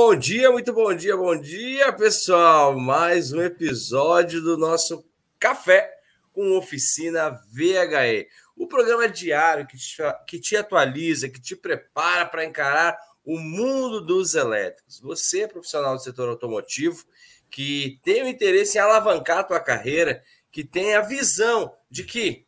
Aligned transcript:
Bom 0.00 0.14
dia, 0.14 0.48
muito 0.52 0.72
bom 0.72 0.94
dia, 0.94 1.16
bom 1.16 1.36
dia, 1.36 1.92
pessoal. 1.92 2.78
Mais 2.78 3.32
um 3.32 3.42
episódio 3.42 4.40
do 4.40 4.56
nosso 4.56 5.04
Café 5.40 5.92
com 6.32 6.56
Oficina 6.56 7.30
VHE. 7.50 8.28
O 8.56 8.68
programa 8.68 9.08
diário 9.08 9.66
que 9.66 9.76
te, 9.76 9.96
que 10.24 10.38
te 10.38 10.56
atualiza, 10.56 11.28
que 11.28 11.40
te 11.40 11.56
prepara 11.56 12.24
para 12.24 12.44
encarar 12.44 12.96
o 13.24 13.40
mundo 13.40 14.00
dos 14.00 14.36
elétricos. 14.36 15.00
Você 15.00 15.40
é 15.40 15.48
profissional 15.48 15.96
do 15.96 16.02
setor 16.02 16.28
automotivo 16.28 17.04
que 17.50 17.98
tem 18.04 18.22
o 18.22 18.28
interesse 18.28 18.78
em 18.78 18.80
alavancar 18.80 19.38
a 19.38 19.44
tua 19.44 19.58
carreira, 19.58 20.22
que 20.52 20.62
tem 20.62 20.94
a 20.94 21.00
visão 21.00 21.74
de 21.90 22.04
que 22.04 22.46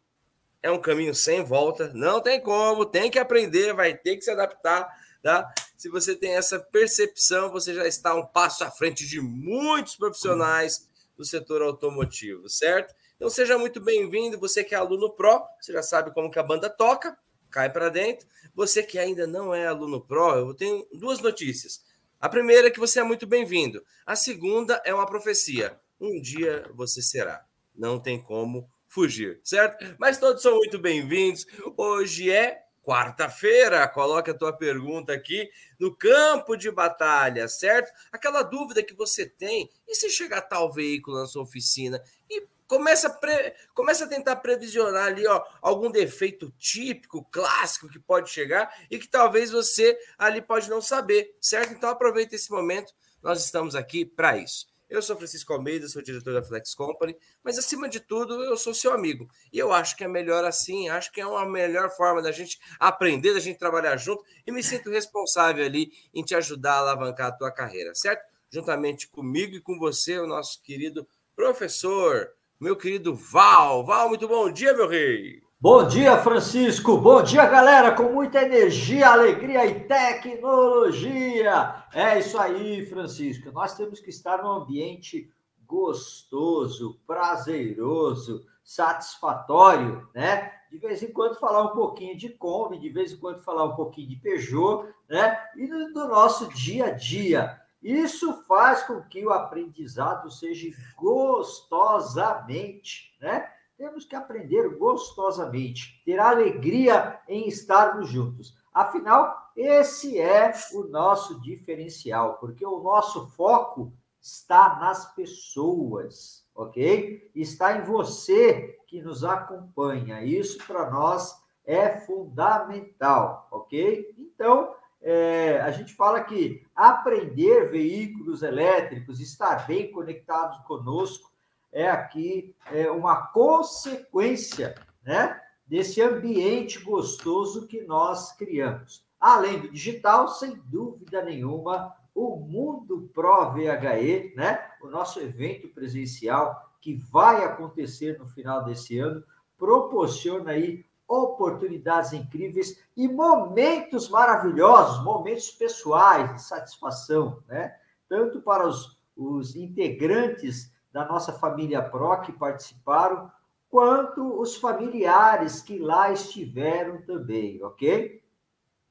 é 0.62 0.70
um 0.70 0.80
caminho 0.80 1.16
sem 1.16 1.42
volta, 1.42 1.90
não 1.94 2.20
tem 2.20 2.40
como, 2.40 2.86
tem 2.86 3.10
que 3.10 3.18
aprender, 3.18 3.74
vai 3.74 3.92
ter 3.92 4.16
que 4.16 4.22
se 4.22 4.30
adaptar, 4.30 4.88
tá? 5.20 5.52
Se 5.80 5.88
você 5.88 6.14
tem 6.14 6.36
essa 6.36 6.60
percepção, 6.60 7.50
você 7.50 7.72
já 7.72 7.88
está 7.88 8.14
um 8.14 8.26
passo 8.26 8.62
à 8.62 8.70
frente 8.70 9.08
de 9.08 9.18
muitos 9.18 9.96
profissionais 9.96 10.86
do 11.16 11.24
setor 11.24 11.62
automotivo, 11.62 12.50
certo? 12.50 12.94
Então 13.16 13.30
seja 13.30 13.56
muito 13.56 13.80
bem-vindo, 13.80 14.38
você 14.38 14.62
que 14.62 14.74
é 14.74 14.78
aluno 14.78 15.08
pró, 15.08 15.42
você 15.58 15.72
já 15.72 15.82
sabe 15.82 16.12
como 16.12 16.30
que 16.30 16.38
a 16.38 16.42
banda 16.42 16.68
toca, 16.68 17.16
cai 17.48 17.72
para 17.72 17.88
dentro. 17.88 18.28
Você 18.54 18.82
que 18.82 18.98
ainda 18.98 19.26
não 19.26 19.54
é 19.54 19.66
aluno 19.66 20.02
pró, 20.02 20.36
eu 20.36 20.52
tenho 20.52 20.86
duas 20.92 21.20
notícias. 21.20 21.82
A 22.20 22.28
primeira 22.28 22.68
é 22.68 22.70
que 22.70 22.78
você 22.78 23.00
é 23.00 23.02
muito 23.02 23.26
bem-vindo. 23.26 23.82
A 24.04 24.14
segunda 24.14 24.82
é 24.84 24.92
uma 24.92 25.06
profecia. 25.06 25.80
Um 25.98 26.20
dia 26.20 26.70
você 26.74 27.00
será. 27.00 27.46
Não 27.74 27.98
tem 27.98 28.22
como 28.22 28.70
fugir, 28.86 29.40
certo? 29.42 29.96
Mas 29.98 30.18
todos 30.18 30.42
são 30.42 30.56
muito 30.56 30.78
bem-vindos. 30.78 31.46
Hoje 31.74 32.30
é 32.30 32.66
quarta-feira. 32.82 33.86
Coloque 33.88 34.30
a 34.30 34.34
tua 34.34 34.52
pergunta 34.52 35.12
aqui 35.12 35.50
no 35.78 35.94
campo 35.94 36.56
de 36.56 36.70
batalha, 36.70 37.48
certo? 37.48 37.92
Aquela 38.12 38.42
dúvida 38.42 38.82
que 38.82 38.94
você 38.94 39.26
tem, 39.26 39.70
e 39.86 39.94
se 39.94 40.10
chegar 40.10 40.42
tal 40.42 40.72
veículo 40.72 41.18
na 41.18 41.26
sua 41.26 41.42
oficina 41.42 42.02
e 42.28 42.46
começa 42.70 43.08
a, 43.08 43.10
pre... 43.10 43.52
começa 43.74 44.04
a 44.04 44.08
tentar 44.08 44.36
previsionar 44.36 45.06
ali 45.06 45.26
ó, 45.26 45.44
algum 45.60 45.90
defeito 45.90 46.54
típico, 46.56 47.24
clássico 47.24 47.88
que 47.88 47.98
pode 47.98 48.30
chegar 48.30 48.72
e 48.88 48.96
que 48.96 49.08
talvez 49.08 49.50
você 49.50 49.98
ali 50.16 50.40
pode 50.40 50.70
não 50.70 50.80
saber, 50.80 51.36
certo? 51.40 51.72
Então 51.72 51.90
aproveita 51.90 52.36
esse 52.36 52.48
momento, 52.48 52.94
nós 53.20 53.44
estamos 53.44 53.74
aqui 53.74 54.04
para 54.06 54.36
isso. 54.36 54.69
Eu 54.90 55.00
sou 55.00 55.16
Francisco 55.16 55.52
Almeida, 55.52 55.88
sou 55.88 56.02
diretor 56.02 56.34
da 56.34 56.42
Flex 56.42 56.74
Company, 56.74 57.16
mas 57.44 57.56
acima 57.56 57.88
de 57.88 58.00
tudo, 58.00 58.42
eu 58.42 58.56
sou 58.56 58.74
seu 58.74 58.92
amigo. 58.92 59.28
E 59.52 59.58
eu 59.58 59.72
acho 59.72 59.96
que 59.96 60.02
é 60.02 60.08
melhor 60.08 60.44
assim, 60.44 60.88
acho 60.88 61.12
que 61.12 61.20
é 61.20 61.26
uma 61.26 61.46
melhor 61.46 61.90
forma 61.96 62.20
da 62.20 62.32
gente 62.32 62.58
aprender, 62.78 63.32
da 63.32 63.38
gente 63.38 63.56
trabalhar 63.56 63.96
junto 63.96 64.24
e 64.44 64.50
me 64.50 64.64
sinto 64.64 64.90
responsável 64.90 65.64
ali 65.64 65.92
em 66.12 66.24
te 66.24 66.34
ajudar 66.34 66.74
a 66.74 66.78
alavancar 66.78 67.28
a 67.28 67.32
tua 67.32 67.52
carreira, 67.52 67.94
certo? 67.94 68.22
Juntamente 68.50 69.06
comigo 69.06 69.54
e 69.54 69.60
com 69.60 69.78
você, 69.78 70.18
o 70.18 70.26
nosso 70.26 70.60
querido 70.60 71.06
professor, 71.36 72.32
meu 72.58 72.76
querido 72.76 73.14
Val. 73.14 73.86
Val, 73.86 74.08
muito 74.08 74.26
bom 74.26 74.50
dia, 74.50 74.74
meu 74.74 74.88
rei. 74.88 75.40
Bom 75.62 75.86
dia, 75.86 76.16
Francisco. 76.16 76.96
Bom 76.96 77.22
dia, 77.22 77.44
galera, 77.44 77.94
com 77.94 78.04
muita 78.04 78.40
energia, 78.40 79.10
alegria 79.10 79.66
e 79.66 79.80
tecnologia. 79.80 81.84
É 81.92 82.18
isso 82.18 82.38
aí, 82.38 82.86
Francisco. 82.86 83.52
Nós 83.52 83.76
temos 83.76 84.00
que 84.00 84.08
estar 84.08 84.42
num 84.42 84.52
ambiente 84.52 85.30
gostoso, 85.66 86.98
prazeroso, 87.06 88.46
satisfatório, 88.64 90.08
né? 90.14 90.50
De 90.70 90.78
vez 90.78 91.02
em 91.02 91.12
quando 91.12 91.38
falar 91.38 91.64
um 91.64 91.74
pouquinho 91.74 92.16
de 92.16 92.30
Kombi, 92.30 92.78
de 92.78 92.88
vez 92.88 93.12
em 93.12 93.18
quando 93.18 93.42
falar 93.42 93.66
um 93.66 93.76
pouquinho 93.76 94.08
de 94.08 94.16
Peugeot, 94.16 94.86
né? 95.10 95.38
E 95.56 95.66
do, 95.66 96.08
nosso 96.08 96.48
dia 96.54 96.86
a 96.86 96.92
dia. 96.92 97.60
Isso 97.82 98.44
faz 98.44 98.82
com 98.84 99.02
que 99.02 99.26
o 99.26 99.30
aprendizado 99.30 100.30
seja 100.30 100.74
gostosamente, 100.96 103.14
né? 103.20 103.59
Temos 103.80 104.04
que 104.04 104.14
aprender 104.14 104.76
gostosamente, 104.76 106.02
ter 106.04 106.20
alegria 106.20 107.18
em 107.26 107.48
estarmos 107.48 108.10
juntos. 108.10 108.54
Afinal, 108.74 109.50
esse 109.56 110.20
é 110.20 110.52
o 110.74 110.82
nosso 110.82 111.40
diferencial, 111.40 112.36
porque 112.36 112.64
o 112.64 112.82
nosso 112.82 113.30
foco 113.30 113.90
está 114.20 114.78
nas 114.78 115.14
pessoas, 115.14 116.46
ok? 116.54 117.30
Está 117.34 117.78
em 117.78 117.80
você 117.80 118.78
que 118.86 119.00
nos 119.00 119.24
acompanha. 119.24 120.22
Isso 120.22 120.58
para 120.66 120.90
nós 120.90 121.42
é 121.64 122.00
fundamental, 122.00 123.48
ok? 123.50 124.14
Então, 124.18 124.74
é, 125.00 125.58
a 125.62 125.70
gente 125.70 125.94
fala 125.94 126.22
que 126.22 126.62
aprender 126.76 127.70
veículos 127.70 128.42
elétricos, 128.42 129.20
estar 129.20 129.66
bem 129.66 129.90
conectados 129.90 130.58
conosco, 130.66 131.29
é 131.72 131.88
aqui 131.88 132.54
é, 132.72 132.90
uma 132.90 133.26
consequência 133.28 134.74
né, 135.04 135.40
desse 135.66 136.02
ambiente 136.02 136.78
gostoso 136.80 137.66
que 137.66 137.82
nós 137.82 138.32
criamos. 138.36 139.04
Além 139.20 139.60
do 139.60 139.70
digital, 139.70 140.28
sem 140.28 140.56
dúvida 140.66 141.22
nenhuma, 141.22 141.94
o 142.14 142.36
Mundo 142.36 143.10
Pro 143.14 143.52
VHE, 143.52 144.34
né, 144.34 144.60
o 144.82 144.88
nosso 144.88 145.20
evento 145.20 145.68
presencial 145.68 146.70
que 146.80 146.94
vai 146.94 147.44
acontecer 147.44 148.18
no 148.18 148.26
final 148.26 148.64
desse 148.64 148.98
ano, 148.98 149.22
proporciona 149.58 150.52
aí 150.52 150.84
oportunidades 151.06 152.12
incríveis 152.12 152.82
e 152.96 153.08
momentos 153.08 154.08
maravilhosos, 154.08 155.04
momentos 155.04 155.50
pessoais 155.50 156.32
de 156.34 156.42
satisfação, 156.42 157.42
né? 157.48 157.74
Tanto 158.08 158.40
para 158.40 158.66
os, 158.66 158.96
os 159.16 159.56
integrantes 159.56 160.72
da 160.92 161.04
nossa 161.04 161.32
família 161.32 161.82
Pro 161.82 162.20
que 162.20 162.32
participaram, 162.32 163.30
quanto 163.68 164.40
os 164.40 164.56
familiares 164.56 165.62
que 165.62 165.78
lá 165.78 166.10
estiveram 166.10 167.00
também, 167.02 167.62
ok? 167.62 168.22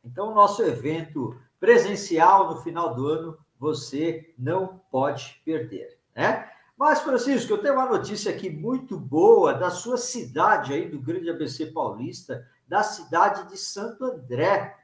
Então, 0.03 0.31
o 0.31 0.35
nosso 0.35 0.63
evento 0.63 1.37
presencial 1.59 2.49
no 2.49 2.61
final 2.61 2.95
do 2.95 3.07
ano 3.07 3.37
você 3.59 4.33
não 4.37 4.81
pode 4.89 5.41
perder, 5.43 5.99
né? 6.15 6.49
Mas, 6.77 7.01
Francisco, 7.01 7.51
eu 7.51 7.57
tenho 7.57 7.73
uma 7.73 7.89
notícia 7.89 8.31
aqui 8.31 8.49
muito 8.49 8.97
boa 8.97 9.53
da 9.53 9.69
sua 9.69 9.97
cidade 9.97 10.71
aí, 10.71 10.87
do 10.87 10.97
Grande 10.97 11.29
ABC 11.29 11.65
Paulista, 11.65 12.47
da 12.65 12.83
cidade 12.83 13.49
de 13.49 13.57
Santo 13.57 14.05
André, 14.05 14.77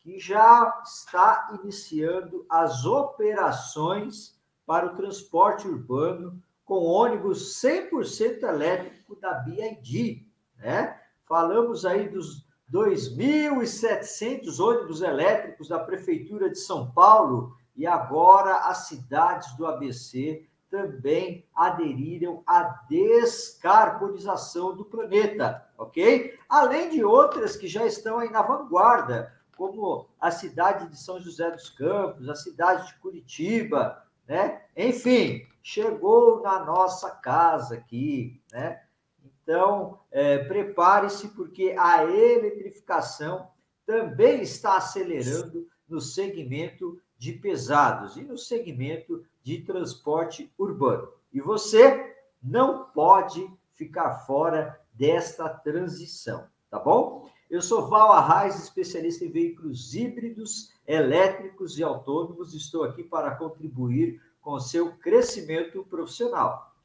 que 0.00 0.18
já 0.18 0.80
está 0.82 1.50
iniciando 1.62 2.46
as 2.48 2.86
operações 2.86 4.34
para 4.64 4.86
o 4.86 4.96
transporte 4.96 5.68
urbano 5.68 6.42
com 6.72 6.84
ônibus 6.86 7.62
100% 7.62 8.44
elétrico 8.44 9.14
da 9.20 9.34
BID, 9.34 10.26
né? 10.56 10.98
Falamos 11.28 11.84
aí 11.84 12.08
dos 12.08 12.46
2.700 12.72 14.58
ônibus 14.58 15.02
elétricos 15.02 15.68
da 15.68 15.78
Prefeitura 15.78 16.48
de 16.48 16.58
São 16.58 16.90
Paulo 16.90 17.54
e 17.76 17.86
agora 17.86 18.54
as 18.70 18.88
cidades 18.88 19.54
do 19.54 19.66
ABC 19.66 20.48
também 20.70 21.46
aderiram 21.54 22.42
à 22.46 22.62
descarbonização 22.88 24.74
do 24.74 24.86
planeta, 24.86 25.68
ok? 25.76 26.34
Além 26.48 26.88
de 26.88 27.04
outras 27.04 27.54
que 27.54 27.68
já 27.68 27.84
estão 27.84 28.18
aí 28.18 28.30
na 28.30 28.40
vanguarda, 28.40 29.30
como 29.58 30.08
a 30.18 30.30
cidade 30.30 30.88
de 30.88 30.98
São 30.98 31.20
José 31.20 31.50
dos 31.50 31.68
Campos, 31.68 32.30
a 32.30 32.34
cidade 32.34 32.86
de 32.86 32.98
Curitiba, 32.98 34.02
né? 34.26 34.62
Enfim, 34.74 35.46
chegou 35.62 36.40
na 36.42 36.64
nossa 36.64 37.10
casa 37.10 37.76
aqui, 37.76 38.40
né? 38.52 38.82
Então, 39.24 39.98
é, 40.10 40.38
prepare-se, 40.38 41.28
porque 41.28 41.74
a 41.78 42.04
eletrificação 42.04 43.48
também 43.84 44.42
está 44.42 44.76
acelerando 44.76 45.66
no 45.88 46.00
segmento 46.00 47.00
de 47.18 47.32
pesados 47.32 48.16
e 48.16 48.22
no 48.22 48.38
segmento 48.38 49.24
de 49.42 49.58
transporte 49.62 50.52
urbano. 50.58 51.08
E 51.32 51.40
você 51.40 52.14
não 52.42 52.84
pode 52.84 53.48
ficar 53.72 54.20
fora 54.26 54.80
desta 54.92 55.48
transição, 55.48 56.46
tá 56.70 56.78
bom? 56.78 57.28
Eu 57.50 57.60
sou 57.60 57.86
Val 57.88 58.12
Arraes, 58.12 58.62
especialista 58.62 59.24
em 59.24 59.30
veículos 59.30 59.94
híbridos, 59.94 60.72
elétricos 60.86 61.78
e 61.78 61.82
autônomos. 61.82 62.54
Estou 62.54 62.82
aqui 62.82 63.02
para 63.02 63.34
contribuir 63.34 64.20
com 64.42 64.60
seu 64.60 64.94
crescimento 64.98 65.84
profissional. 65.84 66.76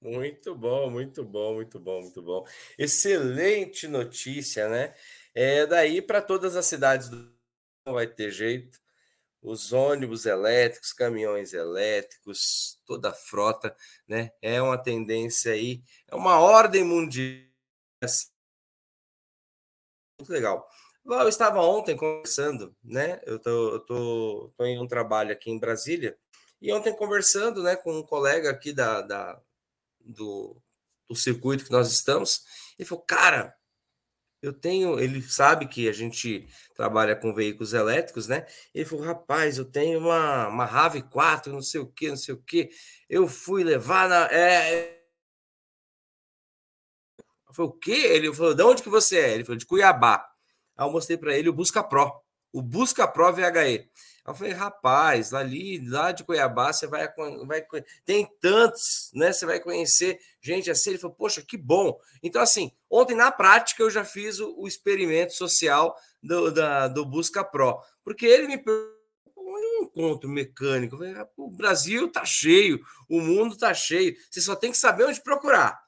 Muito 0.00 0.54
bom, 0.54 0.88
muito 0.90 1.24
bom, 1.24 1.54
muito 1.54 1.78
bom, 1.80 2.02
muito 2.02 2.22
bom. 2.22 2.46
Excelente 2.78 3.88
notícia, 3.88 4.68
né? 4.68 4.94
É 5.34 5.66
daí 5.66 6.00
para 6.00 6.22
todas 6.22 6.56
as 6.56 6.66
cidades 6.66 7.08
do 7.08 7.30
não 7.84 7.94
vai 7.94 8.06
ter 8.06 8.30
jeito. 8.30 8.80
Os 9.42 9.72
ônibus 9.72 10.26
elétricos, 10.26 10.92
caminhões 10.92 11.54
elétricos, 11.54 12.78
toda 12.86 13.10
a 13.10 13.14
frota, 13.14 13.74
né? 14.06 14.32
É 14.42 14.60
uma 14.62 14.78
tendência 14.78 15.52
aí, 15.52 15.82
é 16.08 16.14
uma 16.14 16.38
ordem 16.38 16.84
mundial. 16.84 17.46
Muito 20.18 20.32
legal. 20.32 20.68
Eu 21.04 21.28
estava 21.28 21.60
ontem 21.62 21.96
conversando, 21.96 22.74
né? 22.84 23.20
Eu 23.24 23.38
tô, 23.38 23.72
eu 23.74 23.80
tô, 23.80 24.52
tô 24.56 24.64
em 24.64 24.78
um 24.78 24.86
trabalho 24.86 25.32
aqui 25.32 25.50
em 25.50 25.58
Brasília, 25.58 26.16
e 26.60 26.72
ontem 26.72 26.94
conversando 26.94 27.62
né, 27.62 27.74
com 27.76 27.98
um 27.98 28.02
colega 28.02 28.50
aqui 28.50 28.72
da, 28.72 29.00
da 29.00 29.40
do, 30.00 30.60
do 31.08 31.16
circuito 31.16 31.64
que 31.64 31.70
nós 31.70 31.90
estamos, 31.90 32.44
ele 32.78 32.86
falou, 32.86 33.04
cara, 33.04 33.56
eu 34.42 34.52
tenho, 34.52 34.98
ele 34.98 35.22
sabe 35.22 35.68
que 35.68 35.88
a 35.88 35.92
gente 35.92 36.48
trabalha 36.74 37.14
com 37.14 37.34
veículos 37.34 37.74
elétricos, 37.74 38.26
né? 38.26 38.46
Ele 38.74 38.84
falou, 38.86 39.04
rapaz, 39.04 39.58
eu 39.58 39.64
tenho 39.66 39.98
uma, 39.98 40.48
uma 40.48 40.64
Rave 40.64 41.02
4, 41.02 41.52
não 41.52 41.62
sei 41.62 41.80
o 41.80 41.86
que, 41.86 42.08
não 42.08 42.16
sei 42.16 42.34
o 42.34 42.42
que. 42.42 42.70
Eu 43.08 43.28
fui 43.28 43.62
levar 43.64 44.08
na. 44.08 44.26
É... 44.32 44.72
é 44.78 45.02
falei, 47.52 47.70
o 47.70 47.72
quê? 47.72 47.90
Ele 47.90 48.32
falou, 48.32 48.54
de 48.54 48.62
onde 48.62 48.82
que 48.82 48.88
você 48.88 49.18
é? 49.18 49.34
Ele 49.34 49.44
falou, 49.44 49.58
de 49.58 49.66
Cuiabá. 49.66 50.29
Aí 50.80 50.86
eu 50.86 50.90
mostrei 50.90 51.18
para 51.18 51.36
ele 51.36 51.50
o 51.50 51.52
Busca 51.52 51.84
Pro, 51.84 52.10
o 52.50 52.62
Busca 52.62 53.06
Pro 53.06 53.30
VHE. 53.30 53.86
Eu 54.26 54.34
falei, 54.34 54.54
rapaz, 54.54 55.34
ali, 55.34 55.86
lá 55.86 56.10
de 56.10 56.24
Cuiabá, 56.24 56.72
você 56.72 56.86
vai, 56.86 57.06
vai. 57.46 57.62
Tem 58.02 58.26
tantos, 58.40 59.10
né? 59.12 59.30
Você 59.30 59.44
vai 59.44 59.60
conhecer 59.60 60.18
gente 60.40 60.70
assim. 60.70 60.90
Ele 60.90 60.98
falou, 60.98 61.14
poxa, 61.14 61.42
que 61.42 61.58
bom. 61.58 61.98
Então, 62.22 62.40
assim, 62.40 62.72
ontem 62.88 63.14
na 63.14 63.30
prática 63.30 63.82
eu 63.82 63.90
já 63.90 64.04
fiz 64.04 64.40
o, 64.40 64.54
o 64.58 64.66
experimento 64.66 65.34
social 65.34 65.94
do, 66.22 66.50
da, 66.50 66.88
do 66.88 67.04
Busca 67.04 67.44
Pro, 67.44 67.78
porque 68.02 68.24
ele 68.24 68.46
me 68.46 68.56
perguntou 68.56 69.00
um 69.36 69.84
encontro 69.84 70.30
mecânico. 70.30 70.96
Falei, 70.96 71.14
o 71.36 71.50
Brasil 71.50 72.10
tá 72.10 72.24
cheio, 72.24 72.80
o 73.06 73.20
mundo 73.20 73.56
tá 73.58 73.74
cheio. 73.74 74.14
Você 74.30 74.40
só 74.40 74.56
tem 74.56 74.70
que 74.70 74.78
saber 74.78 75.04
onde 75.04 75.20
procurar. 75.20 75.78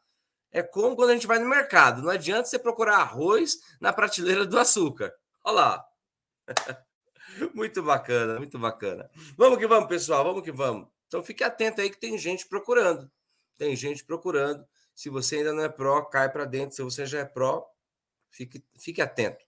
É 0.53 0.63
como 0.63 0.95
quando 0.95 1.11
a 1.11 1.15
gente 1.15 1.27
vai 1.27 1.39
no 1.39 1.49
mercado. 1.49 2.03
Não 2.03 2.11
adianta 2.11 2.45
você 2.45 2.59
procurar 2.59 2.99
arroz 2.99 3.59
na 3.81 3.93
prateleira 3.93 4.45
do 4.45 4.59
açúcar. 4.59 5.15
Olha 5.43 5.55
lá. 5.55 5.87
Muito 7.55 7.83
bacana, 7.83 8.39
muito 8.39 8.59
bacana. 8.59 9.11
Vamos 9.39 9.59
que 9.59 9.67
vamos, 9.67 9.89
pessoal, 9.89 10.23
vamos 10.23 10.43
que 10.43 10.53
vamos. 10.53 10.87
Então 11.07 11.23
fique 11.23 11.43
atento 11.43 11.81
aí 11.81 11.89
que 11.89 11.99
tem 11.99 12.19
gente 12.19 12.47
procurando. 12.47 13.11
Tem 13.57 13.75
gente 13.75 14.05
procurando. 14.05 14.67
Se 14.95 15.09
você 15.09 15.37
ainda 15.37 15.55
não 15.55 15.63
é 15.63 15.69
pró, 15.69 16.03
cai 16.03 16.31
para 16.31 16.45
dentro. 16.45 16.77
Se 16.77 16.83
você 16.83 17.07
já 17.07 17.21
é 17.21 17.25
pró, 17.25 17.67
fique, 18.31 18.63
fique 18.79 19.01
atento. 19.01 19.43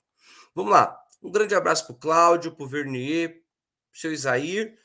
Vamos 0.55 0.73
lá. 0.73 0.99
Um 1.23 1.31
grande 1.31 1.55
abraço 1.55 1.87
para 1.87 1.95
o 1.95 1.99
Cláudio, 1.99 2.53
para 2.53 2.65
o 2.65 2.69
Vernier, 2.69 3.31
para 3.31 4.01
seu 4.01 4.13
Isair, 4.13 4.79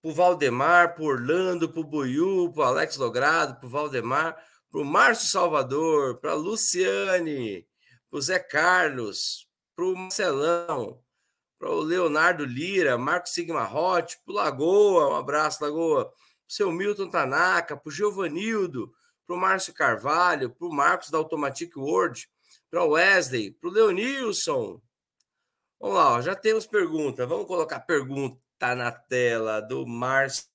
para 0.00 0.10
o 0.10 0.14
Valdemar, 0.14 0.94
para 0.94 1.04
Orlando, 1.04 1.68
para 1.68 1.80
o 1.80 1.84
Buiu, 1.84 2.52
para 2.54 2.66
Alex 2.66 2.96
Logrado, 2.96 3.58
para 3.58 3.66
o 3.66 3.70
Valdemar, 3.70 4.36
para 4.72 4.80
o 4.80 4.84
Márcio 4.86 5.28
Salvador, 5.28 6.16
para 6.16 6.32
a 6.32 6.34
Luciane, 6.34 7.68
para 8.10 8.18
o 8.18 8.22
Zé 8.22 8.38
Carlos, 8.38 9.46
para 9.76 9.84
o 9.84 9.94
Marcelão, 9.94 11.04
para 11.58 11.70
o 11.70 11.82
Leonardo 11.82 12.46
Lira, 12.46 12.96
Marco 12.96 13.28
Sigma 13.28 13.70
Hot, 13.70 14.18
para 14.24 14.32
o 14.32 14.34
Lagoa, 14.34 15.10
um 15.10 15.16
abraço, 15.16 15.62
Lagoa, 15.62 16.06
para 16.06 16.14
o 16.14 16.52
seu 16.52 16.72
Milton 16.72 17.10
Tanaka, 17.10 17.76
para 17.76 17.88
o 17.88 17.92
Giovanildo, 17.92 18.90
para 19.26 19.36
o 19.36 19.38
Márcio 19.38 19.74
Carvalho, 19.74 20.48
para 20.48 20.66
o 20.66 20.72
Marcos 20.72 21.10
da 21.10 21.18
Automatic 21.18 21.76
World, 21.76 22.26
para 22.70 22.82
o 22.82 22.92
Wesley, 22.92 23.50
para 23.50 23.68
o 23.68 23.72
Leonilson. 23.72 24.80
Vamos 25.78 25.96
lá, 25.96 26.14
ó, 26.14 26.22
já 26.22 26.34
temos 26.34 26.66
pergunta. 26.66 27.26
Vamos 27.26 27.46
colocar 27.46 27.80
pergunta 27.80 28.40
na 28.74 28.90
tela 28.90 29.60
do 29.60 29.86
Márcio. 29.86 30.46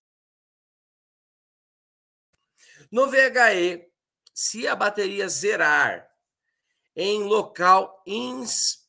No 2.91 3.07
VHE, 3.07 3.87
se 4.37 4.67
a 4.67 4.75
bateria 4.75 5.27
zerar 5.27 6.07
em 6.95 7.23
local 7.23 8.03
ins 8.05 8.85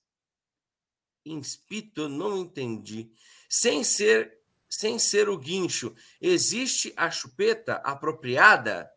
Inspito, 1.25 2.07
não 2.07 2.37
entendi. 2.37 3.11
Sem 3.49 3.83
ser 3.83 4.37
sem 4.69 4.99
ser 4.99 5.31
o 5.31 5.39
guincho, 5.39 5.95
existe 6.21 6.93
a 6.95 7.11
chupeta 7.11 7.77
apropriada? 7.77 8.91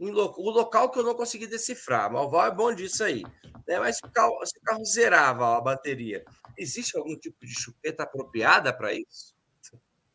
Lo, 0.00 0.34
o 0.38 0.50
local 0.50 0.90
que 0.90 0.98
eu 0.98 1.02
não 1.02 1.14
consegui 1.14 1.46
decifrar, 1.46 2.10
mas 2.10 2.22
o 2.22 2.30
Val 2.30 2.46
é 2.46 2.50
bom 2.50 2.74
disso 2.74 3.04
aí. 3.04 3.22
É, 3.66 3.78
mas 3.78 3.98
se 3.98 4.06
o, 4.06 4.10
carro, 4.10 4.46
se 4.46 4.58
o 4.58 4.62
carro 4.62 4.84
zerava 4.86 5.58
a 5.58 5.60
bateria, 5.60 6.24
existe 6.56 6.96
algum 6.96 7.14
tipo 7.14 7.44
de 7.44 7.52
chupeta 7.52 8.04
apropriada 8.04 8.72
para 8.72 8.94
isso? 8.94 9.36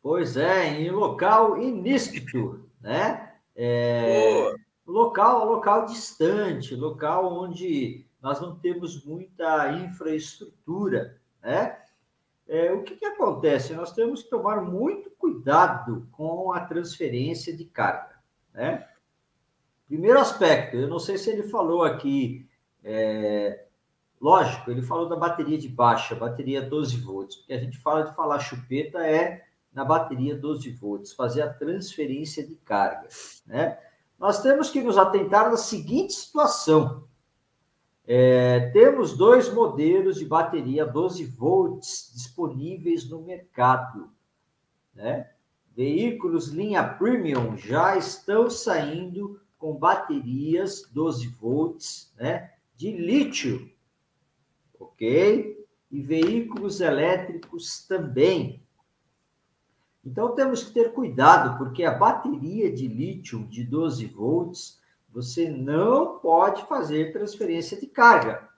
Pois 0.02 0.36
é, 0.36 0.80
em 0.80 0.90
local 0.90 1.62
iníspito, 1.62 2.68
né? 2.80 3.38
É, 3.54 4.52
local, 4.86 5.46
local 5.46 5.86
distante, 5.86 6.74
local 6.74 7.32
onde 7.32 8.06
nós 8.20 8.40
não 8.40 8.56
temos 8.56 9.04
muita 9.04 9.72
infraestrutura, 9.72 11.20
né? 11.42 11.78
É, 12.46 12.72
o 12.72 12.82
que, 12.82 12.96
que 12.96 13.06
acontece? 13.06 13.72
Nós 13.72 13.92
temos 13.92 14.22
que 14.22 14.30
tomar 14.30 14.60
muito 14.60 15.10
cuidado 15.10 16.06
com 16.12 16.52
a 16.52 16.60
transferência 16.60 17.56
de 17.56 17.64
carga, 17.64 18.18
né? 18.52 18.86
Primeiro 19.86 20.18
aspecto, 20.18 20.76
eu 20.76 20.88
não 20.88 20.98
sei 20.98 21.16
se 21.18 21.30
ele 21.30 21.44
falou 21.44 21.84
aqui, 21.84 22.48
é, 22.82 23.64
lógico, 24.20 24.70
ele 24.70 24.82
falou 24.82 25.08
da 25.08 25.16
bateria 25.16 25.58
de 25.58 25.68
baixa, 25.68 26.14
bateria 26.14 26.62
12 26.62 26.96
volts, 27.00 27.36
porque 27.36 27.52
a 27.52 27.58
gente 27.58 27.78
fala 27.78 28.04
de 28.04 28.14
falar 28.14 28.38
chupeta 28.40 29.06
é 29.06 29.44
na 29.72 29.84
bateria 29.84 30.36
12 30.36 30.70
volts, 30.72 31.12
fazer 31.12 31.42
a 31.42 31.52
transferência 31.52 32.46
de 32.46 32.54
carga, 32.56 33.08
né? 33.46 33.78
Nós 34.18 34.42
temos 34.42 34.70
que 34.70 34.82
nos 34.82 34.96
atentar 34.96 35.50
na 35.50 35.56
seguinte 35.56 36.12
situação, 36.12 37.04
é, 38.06 38.70
temos 38.70 39.16
dois 39.16 39.52
modelos 39.52 40.16
de 40.16 40.26
bateria 40.26 40.84
12 40.84 41.24
volts 41.24 42.12
disponíveis 42.14 43.08
no 43.08 43.22
mercado. 43.22 44.10
Né? 44.94 45.30
Veículos 45.74 46.48
linha 46.48 46.84
premium 46.84 47.56
já 47.56 47.96
estão 47.96 48.50
saindo 48.50 49.40
com 49.58 49.74
baterias 49.74 50.82
12 50.92 51.28
volts 51.28 52.12
né, 52.18 52.52
de 52.76 52.92
lítio, 52.92 53.72
ok? 54.78 55.66
E 55.90 56.02
veículos 56.02 56.80
elétricos 56.82 57.86
também. 57.86 58.62
Então 60.04 60.34
temos 60.34 60.64
que 60.64 60.72
ter 60.72 60.92
cuidado, 60.92 61.56
porque 61.56 61.84
a 61.84 61.94
bateria 61.94 62.70
de 62.72 62.86
lítio 62.86 63.46
de 63.46 63.64
12 63.64 64.06
volts 64.06 64.80
você 65.10 65.48
não 65.48 66.18
pode 66.18 66.64
fazer 66.66 67.12
transferência 67.12 67.78
de 67.78 67.86
carga, 67.86 68.48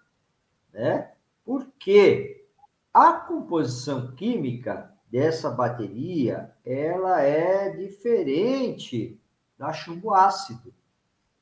né? 0.73 1.12
Porque 1.45 2.45
a 2.93 3.12
composição 3.12 4.15
química 4.15 4.91
dessa 5.11 5.50
bateria, 5.50 6.53
ela 6.65 7.21
é 7.21 7.71
diferente 7.71 9.21
da 9.59 9.73
chumbo 9.73 10.15
ácido, 10.15 10.75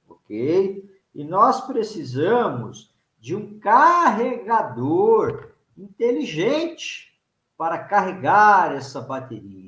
ok? 0.08 0.84
E 1.14 1.24
nós 1.24 1.60
precisamos 1.60 2.92
de 3.20 3.34
um 3.34 3.58
carregador 3.58 5.52
inteligente 5.78 7.18
para 7.56 7.78
carregar 7.78 8.74
essa 8.74 9.00
bateria, 9.00 9.63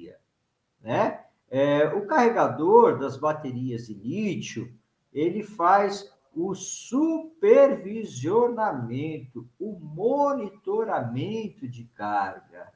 né? 0.87 1.21
É, 1.51 1.89
o 1.89 2.07
carregador 2.07 2.97
das 2.97 3.17
baterias 3.17 3.89
de 3.89 3.95
lítio, 3.95 4.73
ele 5.13 5.43
faz 5.43 6.15
o 6.33 6.55
supervisionamento, 6.55 9.45
o 9.59 9.77
monitoramento 9.81 11.67
de 11.67 11.83
carga, 11.97 12.73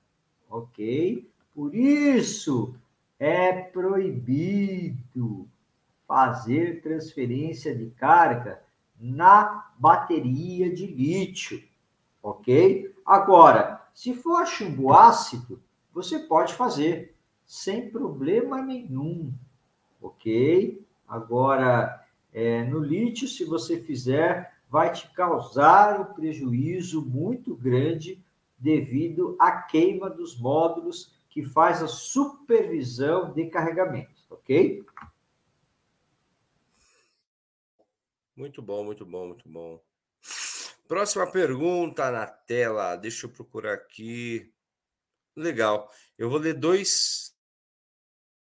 ok? 0.50 1.30
Por 1.54 1.72
isso 1.72 2.74
é 3.16 3.52
proibido 3.52 5.46
fazer 6.08 6.82
transferência 6.82 7.72
de 7.76 7.90
carga 7.90 8.60
na 8.98 9.70
bateria 9.78 10.74
de 10.74 10.86
lítio, 10.86 11.62
ok? 12.20 12.92
Agora, 13.06 13.88
se 13.94 14.14
for 14.14 14.44
chumbo 14.46 14.92
ácido, 14.92 15.62
você 15.92 16.18
pode 16.18 16.54
fazer 16.54 17.14
sem 17.50 17.90
problema 17.90 18.62
nenhum, 18.62 19.34
ok? 20.00 20.86
Agora, 21.08 22.06
é, 22.32 22.62
no 22.62 22.78
lítio, 22.78 23.26
se 23.26 23.44
você 23.44 23.82
fizer, 23.82 24.56
vai 24.68 24.92
te 24.92 25.10
causar 25.10 26.00
um 26.00 26.14
prejuízo 26.14 27.04
muito 27.04 27.56
grande 27.56 28.24
devido 28.56 29.36
à 29.40 29.62
queima 29.62 30.08
dos 30.08 30.38
módulos 30.38 31.12
que 31.28 31.42
faz 31.42 31.82
a 31.82 31.88
supervisão 31.88 33.32
de 33.32 33.46
carregamento, 33.46 34.22
ok? 34.30 34.86
Muito 38.36 38.62
bom, 38.62 38.84
muito 38.84 39.04
bom, 39.04 39.26
muito 39.26 39.48
bom. 39.48 39.82
Próxima 40.86 41.26
pergunta 41.26 42.12
na 42.12 42.28
tela. 42.28 42.94
Deixa 42.94 43.26
eu 43.26 43.30
procurar 43.30 43.74
aqui. 43.74 44.52
Legal. 45.34 45.90
Eu 46.16 46.30
vou 46.30 46.38
ler 46.38 46.54
dois. 46.54 47.29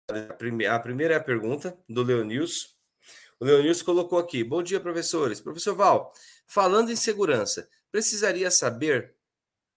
A 0.09 0.79
primeira 0.79 1.13
é 1.13 1.17
a 1.17 1.23
pergunta 1.23 1.77
do 1.87 2.01
Leonilson. 2.01 2.67
O 3.39 3.45
Leonilson 3.45 3.85
colocou 3.85 4.17
aqui: 4.17 4.43
Bom 4.43 4.63
dia, 4.63 4.79
professores. 4.79 5.39
Professor 5.39 5.75
Val, 5.75 6.11
falando 6.47 6.91
em 6.91 6.95
segurança, 6.95 7.69
precisaria 7.91 8.49
saber 8.49 9.15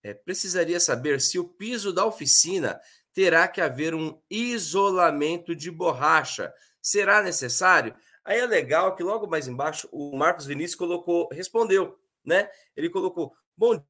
é, 0.03 0.15
precisaria 0.15 0.81
saber 0.81 1.21
se 1.21 1.39
o 1.39 1.47
piso 1.47 1.93
da 1.93 2.05
oficina 2.05 2.81
terá 3.13 3.47
que 3.47 3.61
haver 3.61 3.95
um 3.95 4.21
isolamento 4.29 5.55
de 5.55 5.71
borracha. 5.71 6.53
Será 6.81 7.23
necessário? 7.23 7.95
Aí 8.25 8.41
é 8.41 8.47
legal 8.47 8.97
que 8.97 9.03
logo 9.03 9.29
mais 9.29 9.47
embaixo 9.47 9.89
o 9.93 10.17
Marcos 10.17 10.47
Vinícius 10.47 10.75
colocou, 10.75 11.29
respondeu, 11.31 11.99
né? 12.25 12.51
Ele 12.75 12.89
colocou: 12.89 13.35
"Bom 13.57 13.85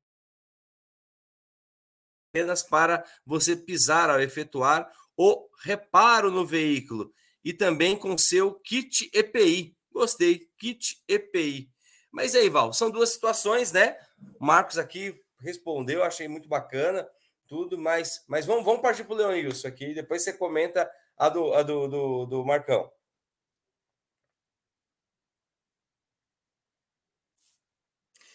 apenas 2.32 2.62
para 2.62 3.04
você 3.26 3.54
pisar 3.54 4.08
ao 4.08 4.18
efetuar 4.18 4.90
o 5.16 5.48
reparo 5.62 6.30
no 6.30 6.46
veículo 6.46 7.12
e 7.44 7.52
também 7.52 7.96
com 7.96 8.16
seu 8.16 8.54
kit 8.60 9.10
EPI. 9.12 9.76
Gostei, 9.92 10.48
kit 10.58 11.02
EPI. 11.08 11.70
Mas 12.10 12.34
aí, 12.34 12.48
Val, 12.48 12.72
são 12.72 12.90
duas 12.90 13.10
situações, 13.12 13.72
né? 13.72 13.96
O 14.40 14.44
Marcos 14.44 14.78
aqui 14.78 15.18
respondeu, 15.40 16.02
achei 16.02 16.28
muito 16.28 16.48
bacana 16.48 17.08
tudo, 17.52 17.78
mas, 17.78 18.24
mas 18.26 18.46
vamos, 18.46 18.64
vamos 18.64 18.80
partir 18.80 19.04
para 19.04 19.12
o 19.12 19.16
Leonilson 19.16 19.68
aqui, 19.68 19.92
depois 19.92 20.24
você 20.24 20.32
comenta 20.32 20.90
a 21.18 21.28
do, 21.28 21.52
a 21.52 21.62
do, 21.62 21.86
do, 21.86 22.24
do 22.26 22.44
Marcão. 22.46 22.90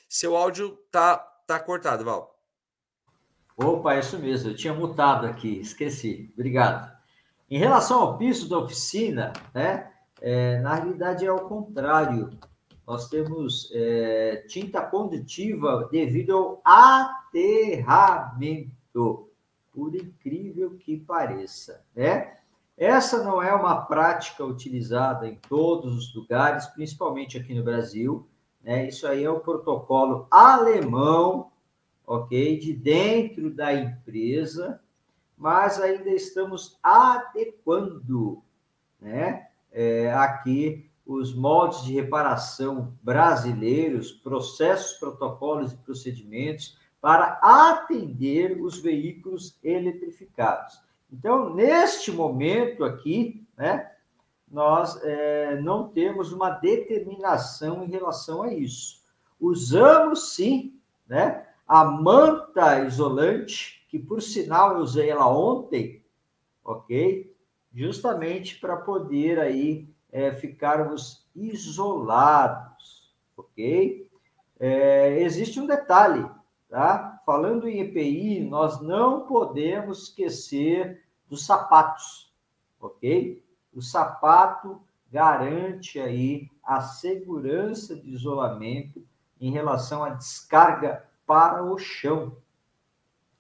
Seu 0.08 0.38
áudio 0.38 0.78
tá, 0.92 1.18
tá 1.48 1.60
cortado, 1.60 2.06
Val. 2.06 2.37
Opa, 3.58 3.96
é 3.96 4.00
isso 4.00 4.20
mesmo, 4.20 4.52
eu 4.52 4.56
tinha 4.56 4.72
mutado 4.72 5.26
aqui, 5.26 5.60
esqueci. 5.60 6.32
Obrigado. 6.36 6.96
Em 7.50 7.58
relação 7.58 8.00
ao 8.02 8.16
piso 8.16 8.48
da 8.48 8.60
oficina, 8.60 9.34
né, 9.52 9.92
é, 10.22 10.60
na 10.60 10.76
realidade 10.76 11.26
é 11.26 11.28
ao 11.28 11.48
contrário. 11.48 12.30
Nós 12.86 13.10
temos 13.10 13.72
é, 13.74 14.46
tinta 14.48 14.80
condutiva 14.82 15.90
devido 15.92 16.34
ao 16.38 16.62
aterramento, 17.34 18.72
por 19.74 19.96
incrível 19.96 20.78
que 20.78 20.96
pareça, 20.98 21.84
né? 21.96 22.38
Essa 22.78 23.24
não 23.24 23.42
é 23.42 23.52
uma 23.56 23.82
prática 23.88 24.46
utilizada 24.46 25.28
em 25.28 25.36
todos 25.50 25.98
os 25.98 26.14
lugares, 26.14 26.68
principalmente 26.68 27.36
aqui 27.36 27.56
no 27.56 27.64
Brasil. 27.64 28.30
Né? 28.62 28.88
Isso 28.88 29.08
aí 29.08 29.24
é 29.24 29.30
o 29.32 29.40
protocolo 29.40 30.28
alemão, 30.30 31.52
ok? 32.08 32.58
De 32.58 32.74
dentro 32.74 33.52
da 33.52 33.74
empresa, 33.74 34.82
mas 35.38 35.80
ainda 35.80 36.10
estamos 36.10 36.80
adequando, 36.82 38.42
né? 39.00 39.50
É, 39.72 40.12
aqui 40.14 40.90
os 41.06 41.36
moldes 41.36 41.84
de 41.84 41.94
reparação 41.94 42.94
brasileiros, 43.04 44.12
processos, 44.12 44.94
protocolos 44.94 45.74
e 45.74 45.78
procedimentos 45.78 46.78
para 47.00 47.40
atender 47.42 48.62
os 48.62 48.80
veículos 48.80 49.58
eletrificados. 49.64 50.82
Então, 51.12 51.54
neste 51.54 52.12
momento 52.12 52.84
aqui, 52.84 53.46
né, 53.56 53.90
nós 54.50 55.00
é, 55.04 55.62
não 55.62 55.88
temos 55.88 56.34
uma 56.34 56.50
determinação 56.50 57.84
em 57.84 57.90
relação 57.90 58.44
a 58.44 58.54
isso. 58.54 59.02
Usamos 59.40 60.34
sim, 60.34 60.78
né, 61.08 61.47
a 61.68 61.84
manta 61.84 62.86
isolante, 62.86 63.86
que 63.90 64.00
por 64.00 64.22
sinal 64.22 64.76
eu 64.76 64.80
usei 64.80 65.10
ela 65.10 65.28
ontem, 65.28 66.04
ok? 66.64 67.36
Justamente 67.74 68.60
para 68.60 68.78
poder 68.78 69.40
aí 69.40 69.90
é, 70.12 70.32
ficarmos 70.32 71.28
isolados, 71.36 73.14
ok? 73.36 74.10
É, 74.60 75.22
existe 75.22 75.60
um 75.60 75.68
detalhe, 75.68 76.26
tá? 76.70 77.22
Falando 77.26 77.68
em 77.68 77.82
EPI, 77.82 78.40
nós 78.42 78.82
não 78.82 79.26
podemos 79.28 80.04
esquecer 80.04 81.04
dos 81.30 81.46
sapatos, 81.46 82.34
ok? 82.80 83.44
O 83.74 83.82
sapato 83.82 84.82
garante 85.12 86.00
aí 86.00 86.50
a 86.64 86.82
segurança 86.82 87.96
de 87.96 88.10
isolamento 88.10 89.06
em 89.40 89.52
relação 89.52 90.04
à 90.04 90.10
descarga 90.10 91.07
para 91.28 91.62
o 91.64 91.78
chão, 91.78 92.38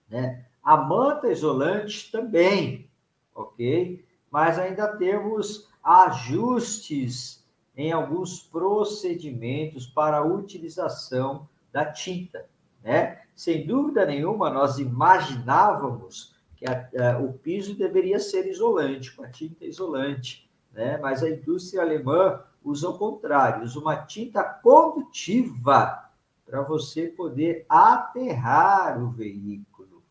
né? 0.10 0.46
A 0.62 0.76
manta 0.76 1.32
isolante 1.32 2.12
também, 2.12 2.92
ok? 3.34 4.06
Mas 4.30 4.60
ainda 4.60 4.86
temos 4.98 5.70
ajustes 5.82 7.48
em 7.76 7.94
alguns 7.94 8.42
procedimentos 8.42 9.88
para 9.88 10.18
a 10.18 10.26
utilização 10.26 11.48
da 11.72 11.86
tinta, 11.86 12.46
né? 12.84 13.22
Sem 13.34 13.66
dúvida 13.66 14.06
nenhuma, 14.06 14.50
nós 14.50 14.78
imaginávamos 14.78 16.36
que 16.58 16.66
a, 16.66 16.90
a, 17.14 17.20
o 17.20 17.34
piso 17.34 17.78
deveria 17.78 18.20
ser 18.20 18.48
isolante, 18.48 19.16
com 19.16 19.24
a 19.24 19.30
tinta 19.30 19.64
isolante, 19.64 20.50
né? 20.74 20.98
Mas 20.98 21.24
a 21.24 21.30
indústria 21.30 21.82
alemã 21.82 22.44
usa 22.64 22.90
o 22.90 22.98
contrário, 22.98 23.64
usa 23.64 23.80
uma 23.80 23.96
tinta 23.96 24.44
condutiva 24.44 26.07
para 26.48 26.62
você 26.62 27.08
poder 27.08 27.66
aterrar 27.68 29.04
o 29.04 29.12
veículo, 29.12 30.02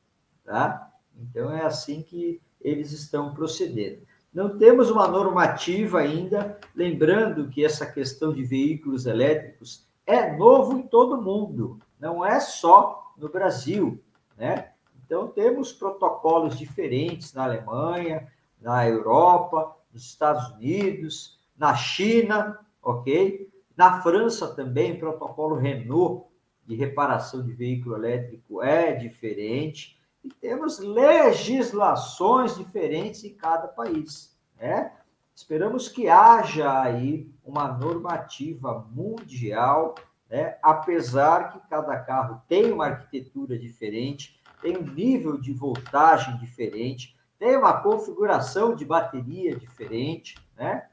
tá? 0.45 0.93
Então 1.19 1.51
é 1.51 1.65
assim 1.65 2.03
que 2.03 2.41
eles 2.61 2.93
estão 2.93 3.33
procedendo. 3.33 4.03
Não 4.33 4.59
temos 4.59 4.91
uma 4.91 5.09
normativa 5.09 6.01
ainda, 6.01 6.61
lembrando 6.75 7.49
que 7.49 7.65
essa 7.65 7.87
questão 7.87 8.35
de 8.35 8.45
veículos 8.45 9.07
elétricos 9.07 9.87
é 10.07 10.37
novo 10.37 10.79
em 10.79 10.83
todo 10.83 11.23
mundo, 11.23 11.81
não 11.99 12.25
é 12.25 12.39
só 12.39 13.15
no 13.17 13.31
Brasil, 13.31 13.99
né? 14.37 14.73
Então 15.05 15.29
temos 15.29 15.73
protocolos 15.73 16.59
diferentes 16.59 17.33
na 17.33 17.45
Alemanha, 17.45 18.31
na 18.61 18.87
Europa, 18.87 19.75
nos 19.91 20.05
Estados 20.05 20.51
Unidos, 20.51 21.39
na 21.57 21.75
China, 21.75 22.59
ok? 22.83 23.46
Na 23.77 24.01
França 24.01 24.55
também, 24.55 24.99
protocolo 24.99 25.57
Renault 25.57 26.27
de 26.67 26.75
reparação 26.75 27.45
de 27.45 27.53
veículo 27.53 27.95
elétrico 27.97 28.63
é 28.63 28.93
diferente 28.93 30.01
e 30.25 30.29
temos 30.29 30.79
legislações 30.79 32.57
diferentes 32.57 33.23
em 33.23 33.35
cada 33.35 33.69
país, 33.69 34.37
né? 34.57 34.93
Esperamos 35.35 35.89
que 35.89 36.09
haja 36.09 36.81
aí 36.81 37.31
uma 37.45 37.69
normativa 37.69 38.89
mundial, 38.91 39.95
né? 40.31 40.57
apesar 40.63 41.53
que 41.53 41.69
cada 41.69 41.97
carro 42.01 42.41
tem 42.49 42.73
uma 42.73 42.87
arquitetura 42.87 43.59
diferente, 43.59 44.41
tem 44.63 44.79
um 44.79 44.83
nível 44.83 45.39
de 45.39 45.53
voltagem 45.53 46.39
diferente, 46.39 47.15
tem 47.39 47.55
uma 47.55 47.83
configuração 47.83 48.75
de 48.75 48.87
bateria 48.87 49.55
diferente, 49.55 50.37
né? 50.57 50.89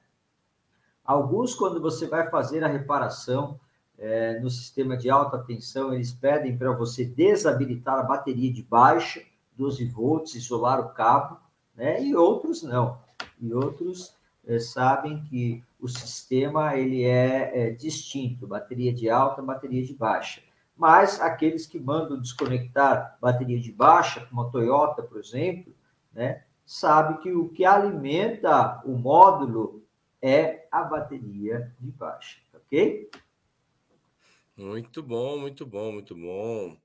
Alguns, 1.05 1.53
quando 1.53 1.81
você 1.81 2.07
vai 2.07 2.29
fazer 2.29 2.63
a 2.63 2.67
reparação 2.67 3.60
é, 3.98 4.39
no 4.39 4.50
sistema 4.50 4.98
de 4.98 5.10
alta 5.10 5.38
tensão, 5.38 5.93
eles 5.93 6.13
pedem 6.13 6.57
para 6.57 6.72
você 6.72 7.05
desabilitar 7.05 8.00
a 8.00 8.03
bateria 8.03 8.51
de 8.51 8.63
baixa, 8.63 9.22
12 9.57 9.86
volts, 9.86 10.36
isolar 10.36 10.79
o 10.79 10.89
cabo, 10.89 11.38
né? 11.75 12.01
E 12.01 12.15
outros 12.15 12.63
não. 12.63 13.00
E 13.39 13.53
outros 13.53 14.15
é, 14.45 14.60
sabem 14.60 15.24
que 15.24 15.63
o 15.79 15.88
sistema 15.88 16.75
ele 16.75 17.03
é, 17.03 17.67
é 17.67 17.69
distinto, 17.72 18.48
bateria 18.48 18.93
de 18.93 19.10
alta, 19.10 19.41
bateria 19.41 19.83
de 19.83 19.93
baixa. 19.93 20.41
Mas 20.75 21.22
aqueles 21.22 21.67
que 21.67 21.79
mandam 21.79 22.19
desconectar 22.19 23.17
bateria 23.22 23.60
de 23.60 23.72
baixa, 23.72 24.25
como 24.25 24.41
a 24.41 24.50
Toyota, 24.50 25.03
por 25.03 25.19
exemplo, 25.19 25.74
né, 26.12 26.43
sabe 26.65 27.22
que 27.22 27.31
o 27.31 27.50
que 27.50 27.65
alimenta 27.65 28.81
o 28.86 28.98
módulo 28.98 29.83
é 30.24 30.65
a 30.72 30.84
bateria 30.84 31.75
de 31.82 31.92
baixa, 31.92 32.39
ok? 32.53 33.12
Muito 34.56 35.03
bom, 35.03 35.38
muito 35.38 35.65
bom, 35.65 35.92
muito 35.92 36.15
bom. 36.15 36.77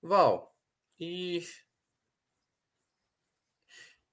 Val, 0.00 0.56
e 0.98 1.42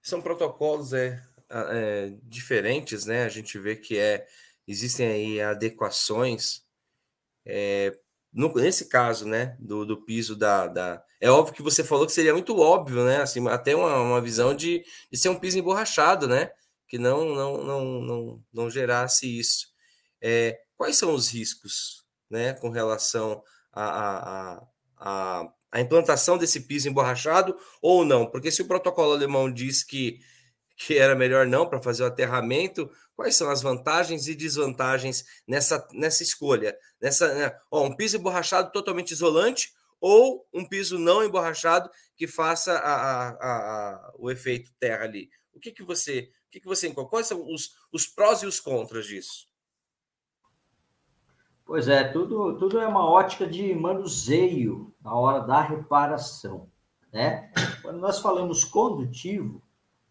são 0.01 0.21
protocolos 0.21 0.91
é, 0.91 1.23
é, 1.49 2.13
diferentes, 2.23 3.05
né? 3.05 3.23
A 3.23 3.29
gente 3.29 3.57
vê 3.57 3.77
que 3.77 3.97
é 3.97 4.27
existem 4.67 5.07
aí 5.07 5.41
adequações. 5.41 6.63
É, 7.45 7.97
no, 8.31 8.53
nesse 8.53 8.89
caso, 8.89 9.25
né, 9.25 9.55
do, 9.59 9.85
do 9.85 10.03
piso 10.03 10.35
da, 10.35 10.67
da, 10.67 11.03
É 11.19 11.31
óbvio 11.31 11.55
que 11.55 11.63
você 11.63 11.83
falou 11.83 12.05
que 12.05 12.11
seria 12.11 12.33
muito 12.33 12.59
óbvio, 12.59 13.05
né? 13.05 13.21
Assim, 13.21 13.47
até 13.47 13.75
uma, 13.75 13.99
uma 14.01 14.21
visão 14.21 14.53
de, 14.53 14.83
de 15.11 15.17
ser 15.17 15.29
um 15.29 15.39
piso 15.39 15.57
emborrachado, 15.57 16.27
né? 16.27 16.51
Que 16.89 16.97
não, 16.97 17.23
não, 17.35 17.63
não, 17.63 18.01
não, 18.01 18.43
não 18.51 18.69
gerasse 18.69 19.39
isso. 19.39 19.67
É, 20.21 20.59
quais 20.75 20.97
são 20.97 21.13
os 21.13 21.29
riscos, 21.29 22.03
né, 22.29 22.53
com 22.53 22.69
relação 22.69 23.41
à 23.71 23.83
a, 23.83 24.19
a, 24.19 24.67
a, 24.97 25.53
a, 25.71 25.79
implantação 25.79 26.37
desse 26.37 26.61
piso 26.61 26.89
emborrachado 26.89 27.55
ou 27.81 28.03
não? 28.03 28.25
Porque 28.25 28.51
se 28.51 28.61
o 28.61 28.67
protocolo 28.67 29.13
alemão 29.13 29.51
diz 29.51 29.83
que, 29.83 30.19
que 30.75 30.97
era 30.97 31.15
melhor 31.15 31.45
não 31.45 31.69
para 31.69 31.81
fazer 31.81 32.03
o 32.03 32.07
aterramento, 32.07 32.89
quais 33.15 33.35
são 33.35 33.49
as 33.49 33.61
vantagens 33.61 34.27
e 34.27 34.35
desvantagens 34.35 35.23
nessa, 35.47 35.87
nessa 35.93 36.23
escolha? 36.23 36.77
Nessa, 36.99 37.33
né, 37.35 37.55
ó, 37.71 37.85
um 37.85 37.95
piso 37.95 38.17
emborrachado 38.17 38.71
totalmente 38.71 39.11
isolante 39.11 39.69
ou 40.01 40.47
um 40.53 40.65
piso 40.65 40.97
não 40.97 41.23
emborrachado 41.23 41.89
que 42.15 42.27
faça 42.27 42.73
a, 42.73 43.29
a, 43.29 43.29
a, 43.29 44.13
o 44.17 44.31
efeito 44.31 44.71
terra 44.79 45.03
ali. 45.03 45.29
O 45.53 45.59
que, 45.59 45.71
que 45.71 45.83
você 45.83 46.29
o 46.49 46.51
que, 46.51 46.59
que 46.59 46.67
você 46.67 46.87
encontra? 46.87 47.11
Quais 47.11 47.27
são 47.27 47.45
os, 47.53 47.75
os 47.93 48.07
prós 48.07 48.41
e 48.41 48.47
os 48.47 48.59
contras 48.59 49.05
disso? 49.05 49.47
Pois 51.63 51.87
é, 51.87 52.03
tudo, 52.05 52.57
tudo 52.57 52.79
é 52.79 52.87
uma 52.87 53.07
ótica 53.07 53.45
de 53.45 53.75
manuseio 53.75 54.91
na 54.99 55.13
hora 55.13 55.41
da 55.41 55.61
reparação. 55.61 56.67
Né? 57.13 57.51
Quando 57.83 57.99
nós 57.99 58.19
falamos 58.19 58.65
condutivo, 58.65 59.61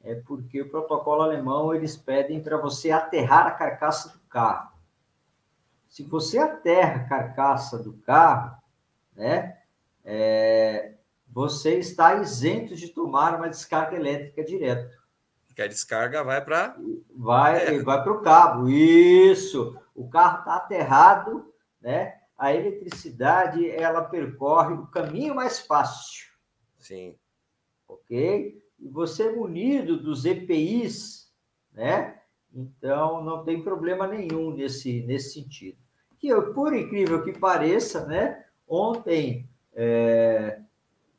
é 0.01 0.15
porque 0.15 0.63
o 0.63 0.71
protocolo 0.71 1.23
alemão 1.23 1.75
eles 1.75 1.97
pedem 1.97 2.41
para 2.41 2.57
você 2.57 2.93
aterrar 2.93 3.49
a 3.49 3.51
carcaça 3.51 4.11
do 4.11 4.21
carro. 4.29 4.71
Se 5.89 6.05
você 6.05 6.39
aterra 6.39 7.01
a 7.01 7.09
carcaça 7.09 7.83
do 7.83 7.95
carro, 7.95 8.57
né, 9.17 9.59
é, 10.05 10.95
você 11.27 11.81
está 11.81 12.15
isento 12.15 12.77
de 12.77 12.91
tomar 12.91 13.35
uma 13.35 13.49
descarga 13.49 13.97
elétrica 13.97 14.45
direto. 14.45 14.98
Que 15.59 15.63
a 15.63 15.67
descarga 15.67 16.23
vai 16.23 16.41
para 16.45 16.77
vai 17.17 17.83
vai 17.83 18.05
para 18.05 18.13
o 18.13 18.23
cabo. 18.23 18.69
Isso. 18.69 19.77
O 19.93 20.09
carro 20.09 20.39
está 20.39 20.55
aterrado, 20.55 21.53
né? 21.81 22.15
A 22.39 22.55
eletricidade 22.55 23.69
ela 23.69 24.05
percorre 24.05 24.75
o 24.75 24.87
caminho 24.87 25.35
mais 25.35 25.59
fácil. 25.59 26.29
Sim. 26.79 27.19
Ok? 27.89 28.63
E 28.79 28.89
você 28.89 29.25
é 29.25 29.35
munido 29.35 30.01
dos 30.01 30.25
EPIs, 30.25 31.29
né? 31.73 32.21
Então 32.55 33.25
não 33.25 33.45
tem 33.45 33.61
problema 33.61 34.07
nenhum 34.07 34.55
nesse, 34.55 35.03
nesse 35.09 35.43
sentido. 35.43 35.79
Que 36.21 36.33
por 36.53 36.73
incrível 36.73 37.25
que 37.25 37.37
pareça, 37.37 38.07
né? 38.07 38.45
Ontem 38.69 39.51
é, 39.75 40.61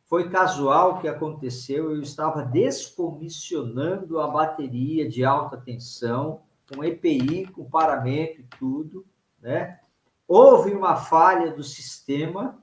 foi 0.10 0.28
casual 0.28 1.00
que 1.00 1.08
aconteceu, 1.08 1.92
eu 1.92 2.02
estava 2.02 2.42
descomissionando 2.42 4.20
a 4.20 4.28
bateria 4.28 5.08
de 5.08 5.24
alta 5.24 5.56
tensão, 5.56 6.42
com 6.68 6.84
EPI, 6.84 7.46
com 7.46 7.70
paramento 7.70 8.42
e 8.42 8.44
tudo, 8.58 9.06
né? 9.40 9.80
Houve 10.28 10.74
uma 10.74 10.96
falha 10.96 11.52
do 11.52 11.64
sistema, 11.64 12.58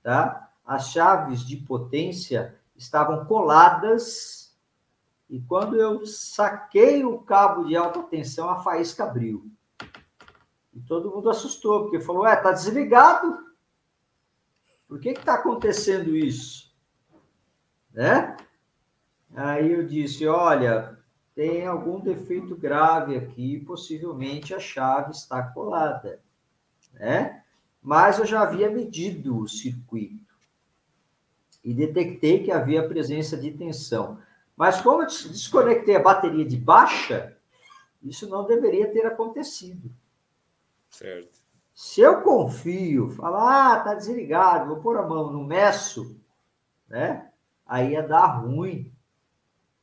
tá? 0.00 0.48
As 0.64 0.92
chaves 0.92 1.44
de 1.44 1.56
potência 1.56 2.56
estavam 2.76 3.24
coladas 3.24 4.56
e 5.28 5.40
quando 5.40 5.74
eu 5.74 6.06
saquei 6.06 7.04
o 7.04 7.18
cabo 7.18 7.64
de 7.64 7.76
alta 7.76 8.00
tensão, 8.04 8.48
a 8.48 8.62
faísca 8.62 9.02
abriu. 9.02 9.50
E 10.72 10.80
todo 10.82 11.10
mundo 11.10 11.28
assustou, 11.28 11.82
porque 11.82 11.98
falou: 11.98 12.24
"É, 12.24 12.36
tá 12.36 12.52
desligado. 12.52 13.44
Por 14.86 15.00
que 15.00 15.14
que 15.14 15.24
tá 15.24 15.34
acontecendo 15.34 16.14
isso?" 16.14 16.65
Né? 17.96 18.36
Aí 19.34 19.72
eu 19.72 19.86
disse, 19.86 20.26
olha, 20.26 20.98
tem 21.34 21.66
algum 21.66 21.98
defeito 21.98 22.54
grave 22.54 23.16
aqui, 23.16 23.58
possivelmente 23.60 24.54
a 24.54 24.60
chave 24.60 25.12
está 25.12 25.42
colada, 25.42 26.20
né? 26.92 27.42
Mas 27.82 28.18
eu 28.18 28.26
já 28.26 28.42
havia 28.42 28.70
medido 28.70 29.38
o 29.38 29.48
circuito 29.48 30.34
e 31.64 31.72
detectei 31.72 32.42
que 32.42 32.52
havia 32.52 32.86
presença 32.86 33.36
de 33.36 33.50
tensão. 33.50 34.18
Mas 34.56 34.80
como 34.80 35.02
eu 35.02 35.06
desconectei 35.06 35.96
a 35.96 36.02
bateria 36.02 36.44
de 36.44 36.56
baixa, 36.56 37.36
isso 38.02 38.28
não 38.28 38.46
deveria 38.46 38.90
ter 38.92 39.06
acontecido. 39.06 39.90
Certo. 40.90 41.38
Se 41.74 42.00
eu 42.00 42.22
confio, 42.22 43.10
falar, 43.10 43.74
ah, 43.74 43.80
tá 43.80 43.94
desligado, 43.94 44.68
vou 44.68 44.82
pôr 44.82 44.96
a 44.96 45.06
mão 45.06 45.30
no 45.30 45.44
meço, 45.44 46.18
né? 46.88 47.30
Aí 47.66 47.92
ia 47.92 48.02
dar 48.02 48.26
ruim. 48.26 48.92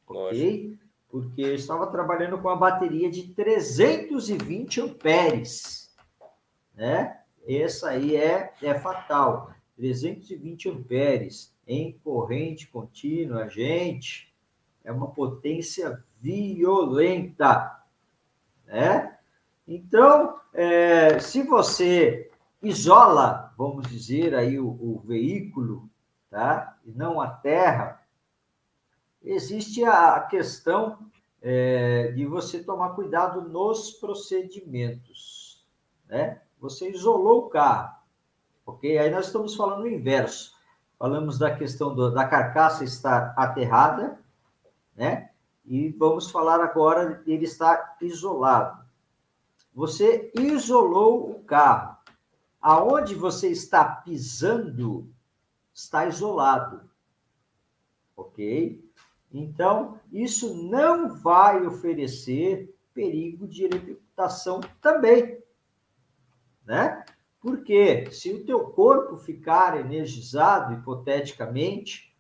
Ok? 0.08 0.78
Porque 1.10 1.42
eu 1.42 1.54
estava 1.54 1.88
trabalhando 1.88 2.38
com 2.40 2.48
uma 2.48 2.56
bateria 2.56 3.10
de 3.10 3.28
320 3.34 4.82
amperes. 4.82 5.94
Né? 6.74 7.20
Essa 7.48 7.90
aí 7.90 8.16
é, 8.16 8.54
é 8.62 8.74
fatal. 8.80 9.54
320 9.76 10.70
amperes 10.70 11.54
em 11.68 11.98
corrente 12.04 12.68
contínua, 12.68 13.50
gente, 13.50 14.34
é 14.84 14.92
uma 14.92 15.12
potência 15.12 16.04
violenta. 16.20 17.84
Né? 18.66 19.18
Então, 19.68 20.40
é, 20.54 21.20
se 21.20 21.44
você 21.44 22.30
isola, 22.62 23.54
vamos 23.58 23.88
dizer, 23.88 24.36
aí 24.36 24.60
o, 24.60 24.68
o 24.68 25.02
veículo 25.06 25.90
tá? 26.34 26.76
e 26.84 26.92
não 26.92 27.22
a 27.22 27.28
terra, 27.28 28.02
existe 29.22 29.86
a 29.86 30.20
questão 30.22 30.98
é, 31.40 32.12
de 32.14 32.26
você 32.26 32.64
tomar 32.64 32.96
cuidado 32.96 33.42
nos 33.42 33.92
procedimentos. 33.92 35.64
Né? 36.10 36.42
Você 36.60 36.90
isolou 36.90 37.46
o 37.46 37.50
carro, 37.50 37.96
ok? 38.66 38.98
Aí 38.98 39.12
nós 39.12 39.28
estamos 39.28 39.56
falando 39.56 39.84
o 39.84 39.88
inverso. 39.88 40.56
Falamos 40.98 41.38
da 41.38 41.56
questão 41.56 41.94
do, 41.94 42.10
da 42.10 42.28
carcaça 42.28 42.84
estar 42.84 43.36
aterrada, 43.38 44.20
né? 44.96 45.30
E 45.66 45.90
vamos 45.92 46.32
falar 46.32 46.62
agora 46.62 47.10
dele 47.26 47.44
estar 47.46 47.96
isolado. 48.02 48.84
Você 49.74 50.32
isolou 50.36 51.30
o 51.30 51.44
carro. 51.44 51.96
Aonde 52.62 53.14
você 53.14 53.50
está 53.50 53.84
pisando 53.84 55.08
está 55.74 56.06
isolado. 56.06 56.90
Ok? 58.16 58.84
Então, 59.32 60.00
isso 60.12 60.54
não 60.70 61.16
vai 61.16 61.66
oferecer 61.66 62.74
perigo 62.94 63.48
de 63.48 63.66
eletrocutação 63.66 64.62
também. 64.82 65.42
Né? 66.66 67.04
Porque 67.42 68.10
se 68.12 68.32
o 68.32 68.46
teu 68.46 68.70
corpo 68.70 69.18
ficar 69.18 69.80
energizado, 69.80 70.74
hipoteticamente, 70.74 72.16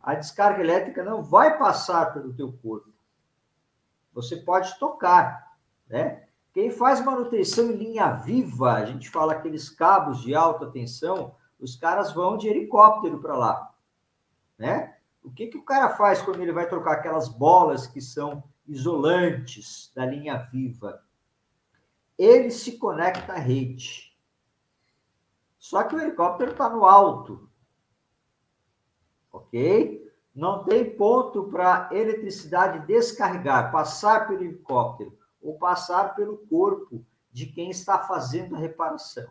a 0.00 0.14
descarga 0.14 0.60
elétrica 0.60 1.04
não 1.04 1.22
vai 1.22 1.58
passar 1.58 2.12
pelo 2.12 2.34
teu 2.34 2.52
corpo. 2.52 2.90
Você 4.12 4.36
pode 4.36 4.76
tocar, 4.78 5.56
né? 5.88 6.26
Quem 6.52 6.70
faz 6.70 7.02
manutenção 7.02 7.70
em 7.70 7.76
linha 7.76 8.12
viva, 8.12 8.74
a 8.74 8.84
gente 8.84 9.08
fala 9.08 9.32
aqueles 9.32 9.70
cabos 9.70 10.20
de 10.20 10.34
alta 10.34 10.66
tensão, 10.66 11.34
os 11.62 11.76
caras 11.76 12.12
vão 12.12 12.36
de 12.36 12.48
helicóptero 12.48 13.20
para 13.20 13.36
lá, 13.36 13.74
né? 14.58 14.96
O 15.22 15.30
que, 15.30 15.46
que 15.46 15.56
o 15.56 15.62
cara 15.62 15.90
faz 15.90 16.20
quando 16.20 16.42
ele 16.42 16.52
vai 16.52 16.68
trocar 16.68 16.94
aquelas 16.94 17.28
bolas 17.28 17.86
que 17.86 18.00
são 18.00 18.42
isolantes 18.66 19.92
da 19.94 20.04
linha 20.04 20.36
viva? 20.36 21.04
Ele 22.18 22.50
se 22.50 22.76
conecta 22.78 23.34
à 23.34 23.38
rede. 23.38 24.12
Só 25.56 25.84
que 25.84 25.94
o 25.94 26.00
helicóptero 26.00 26.50
está 26.50 26.68
no 26.68 26.84
alto, 26.84 27.48
ok? 29.32 30.12
Não 30.34 30.64
tem 30.64 30.96
ponto 30.96 31.44
para 31.44 31.88
eletricidade 31.92 32.84
descarregar, 32.86 33.70
passar 33.70 34.26
pelo 34.26 34.42
helicóptero 34.42 35.16
ou 35.40 35.56
passar 35.56 36.16
pelo 36.16 36.38
corpo 36.38 37.04
de 37.30 37.46
quem 37.46 37.70
está 37.70 38.00
fazendo 38.00 38.56
a 38.56 38.58
reparação. 38.58 39.30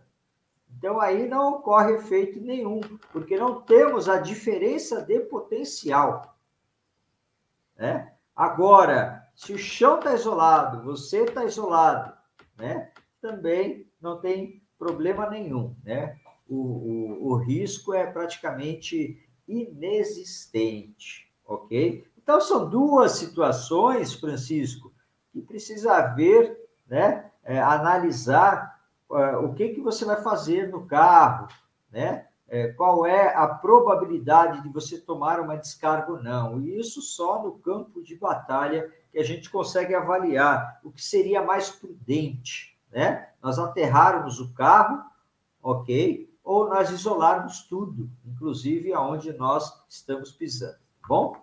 Então, 0.81 0.99
aí 0.99 1.29
não 1.29 1.53
ocorre 1.53 1.93
efeito 1.93 2.41
nenhum, 2.41 2.81
porque 3.13 3.37
não 3.37 3.61
temos 3.61 4.09
a 4.09 4.17
diferença 4.17 4.99
de 5.03 5.19
potencial. 5.19 6.35
Né? 7.77 8.11
Agora, 8.35 9.29
se 9.35 9.53
o 9.53 9.59
chão 9.59 9.99
está 9.99 10.15
isolado, 10.15 10.81
você 10.83 11.19
está 11.19 11.45
isolado, 11.45 12.17
né? 12.57 12.91
também 13.21 13.87
não 14.01 14.19
tem 14.19 14.63
problema 14.79 15.29
nenhum. 15.29 15.75
Né? 15.83 16.17
O, 16.49 16.55
o, 16.55 17.27
o 17.27 17.35
risco 17.35 17.93
é 17.93 18.07
praticamente 18.07 19.23
inexistente, 19.47 21.31
ok? 21.45 22.07
Então, 22.17 22.41
são 22.41 22.67
duas 22.67 23.11
situações, 23.11 24.15
Francisco, 24.15 24.91
que 25.31 25.43
precisa 25.43 26.07
ver, 26.07 26.59
né? 26.87 27.29
É, 27.43 27.59
analisar 27.59 28.70
o 29.11 29.53
que, 29.53 29.69
que 29.69 29.81
você 29.81 30.05
vai 30.05 30.21
fazer 30.21 30.69
no 30.69 30.85
carro, 30.85 31.47
né? 31.91 32.27
É, 32.47 32.67
qual 32.67 33.05
é 33.05 33.33
a 33.33 33.47
probabilidade 33.47 34.61
de 34.61 34.67
você 34.67 34.99
tomar 34.99 35.39
uma 35.39 35.55
descarga 35.55 36.11
ou 36.11 36.21
não. 36.21 36.59
E 36.59 36.77
isso 36.77 37.01
só 37.01 37.41
no 37.41 37.53
campo 37.53 38.03
de 38.03 38.13
batalha 38.17 38.91
que 39.09 39.17
a 39.17 39.23
gente 39.23 39.49
consegue 39.49 39.95
avaliar 39.95 40.81
o 40.83 40.91
que 40.91 41.01
seria 41.01 41.41
mais 41.41 41.69
prudente, 41.69 42.77
né? 42.91 43.29
Nós 43.41 43.57
aterrarmos 43.57 44.41
o 44.41 44.53
carro, 44.53 45.01
ok? 45.63 46.29
Ou 46.43 46.67
nós 46.67 46.89
isolarmos 46.89 47.63
tudo, 47.63 48.09
inclusive 48.25 48.91
aonde 48.93 49.31
nós 49.31 49.71
estamos 49.87 50.31
pisando. 50.31 50.73
Tá 51.01 51.07
bom? 51.07 51.37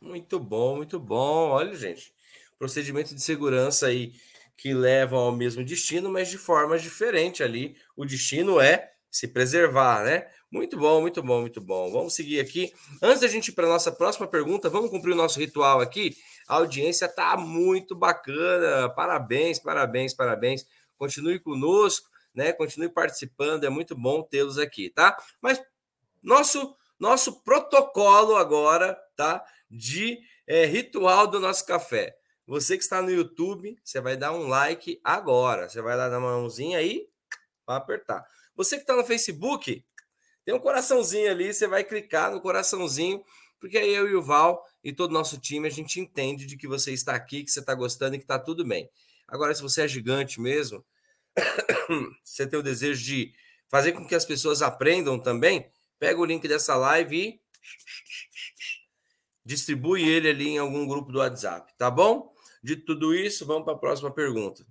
Muito 0.00 0.40
bom, 0.40 0.76
muito 0.76 0.98
bom. 0.98 1.50
Olha, 1.50 1.74
gente, 1.74 2.14
procedimento 2.58 3.14
de 3.14 3.20
segurança 3.20 3.86
aí 3.86 4.14
que 4.58 4.74
levam 4.74 5.20
ao 5.20 5.32
mesmo 5.32 5.64
destino, 5.64 6.10
mas 6.10 6.28
de 6.28 6.36
forma 6.36 6.76
diferente 6.76 7.44
ali. 7.44 7.76
O 7.96 8.04
destino 8.04 8.60
é 8.60 8.90
se 9.08 9.28
preservar, 9.28 10.04
né? 10.04 10.26
Muito 10.50 10.76
bom, 10.76 11.00
muito 11.00 11.22
bom, 11.22 11.42
muito 11.42 11.60
bom. 11.60 11.92
Vamos 11.92 12.14
seguir 12.14 12.40
aqui. 12.40 12.72
Antes 13.00 13.20
da 13.20 13.28
gente 13.28 13.48
ir 13.48 13.52
para 13.52 13.66
a 13.66 13.70
nossa 13.70 13.92
próxima 13.92 14.26
pergunta, 14.26 14.68
vamos 14.68 14.90
cumprir 14.90 15.12
o 15.12 15.16
nosso 15.16 15.38
ritual 15.38 15.80
aqui. 15.80 16.16
A 16.48 16.56
audiência 16.56 17.06
está 17.06 17.36
muito 17.36 17.94
bacana. 17.94 18.88
Parabéns, 18.90 19.60
parabéns, 19.60 20.12
parabéns. 20.12 20.66
Continue 20.96 21.38
conosco, 21.38 22.08
né? 22.34 22.52
Continue 22.52 22.88
participando. 22.88 23.62
É 23.62 23.70
muito 23.70 23.94
bom 23.94 24.22
tê-los 24.24 24.58
aqui, 24.58 24.90
tá? 24.90 25.16
Mas 25.40 25.62
nosso 26.20 26.76
nosso 26.98 27.44
protocolo 27.44 28.34
agora, 28.34 28.98
tá? 29.14 29.44
De 29.70 30.18
é, 30.48 30.66
ritual 30.66 31.28
do 31.28 31.38
nosso 31.38 31.64
café. 31.64 32.17
Você 32.48 32.78
que 32.78 32.82
está 32.82 33.02
no 33.02 33.10
YouTube, 33.10 33.78
você 33.84 34.00
vai 34.00 34.16
dar 34.16 34.32
um 34.32 34.48
like 34.48 34.98
agora. 35.04 35.68
Você 35.68 35.82
vai 35.82 35.94
lá 35.94 36.08
na 36.08 36.18
mãozinha 36.18 36.78
aí, 36.78 37.06
vai 37.66 37.76
apertar. 37.76 38.26
Você 38.56 38.76
que 38.76 38.84
está 38.84 38.96
no 38.96 39.04
Facebook, 39.04 39.84
tem 40.46 40.54
um 40.54 40.58
coraçãozinho 40.58 41.30
ali, 41.30 41.52
você 41.52 41.66
vai 41.66 41.84
clicar 41.84 42.32
no 42.32 42.40
coraçãozinho, 42.40 43.22
porque 43.60 43.76
aí 43.76 43.94
eu 43.94 44.08
e 44.08 44.14
o 44.14 44.22
Val 44.22 44.64
e 44.82 44.94
todo 44.94 45.10
o 45.10 45.12
nosso 45.12 45.38
time, 45.38 45.68
a 45.68 45.70
gente 45.70 46.00
entende 46.00 46.46
de 46.46 46.56
que 46.56 46.66
você 46.66 46.90
está 46.90 47.14
aqui, 47.14 47.44
que 47.44 47.50
você 47.50 47.60
está 47.60 47.74
gostando 47.74 48.14
e 48.14 48.18
que 48.18 48.24
está 48.24 48.38
tudo 48.38 48.66
bem. 48.66 48.88
Agora, 49.28 49.54
se 49.54 49.60
você 49.60 49.82
é 49.82 49.88
gigante 49.88 50.40
mesmo, 50.40 50.82
você 52.24 52.46
tem 52.46 52.58
o 52.58 52.62
desejo 52.62 53.04
de 53.04 53.30
fazer 53.68 53.92
com 53.92 54.06
que 54.06 54.14
as 54.14 54.24
pessoas 54.24 54.62
aprendam 54.62 55.18
também, 55.18 55.70
pega 55.98 56.18
o 56.18 56.24
link 56.24 56.48
dessa 56.48 56.74
live 56.76 57.14
e 57.14 57.40
distribui 59.44 60.08
ele 60.08 60.30
ali 60.30 60.48
em 60.48 60.58
algum 60.58 60.86
grupo 60.86 61.12
do 61.12 61.18
WhatsApp, 61.18 61.76
tá 61.76 61.90
bom? 61.90 62.37
De 62.62 62.76
tudo 62.76 63.14
isso, 63.14 63.46
vamos 63.46 63.64
para 63.64 63.74
a 63.74 63.78
próxima 63.78 64.12
pergunta. 64.12 64.66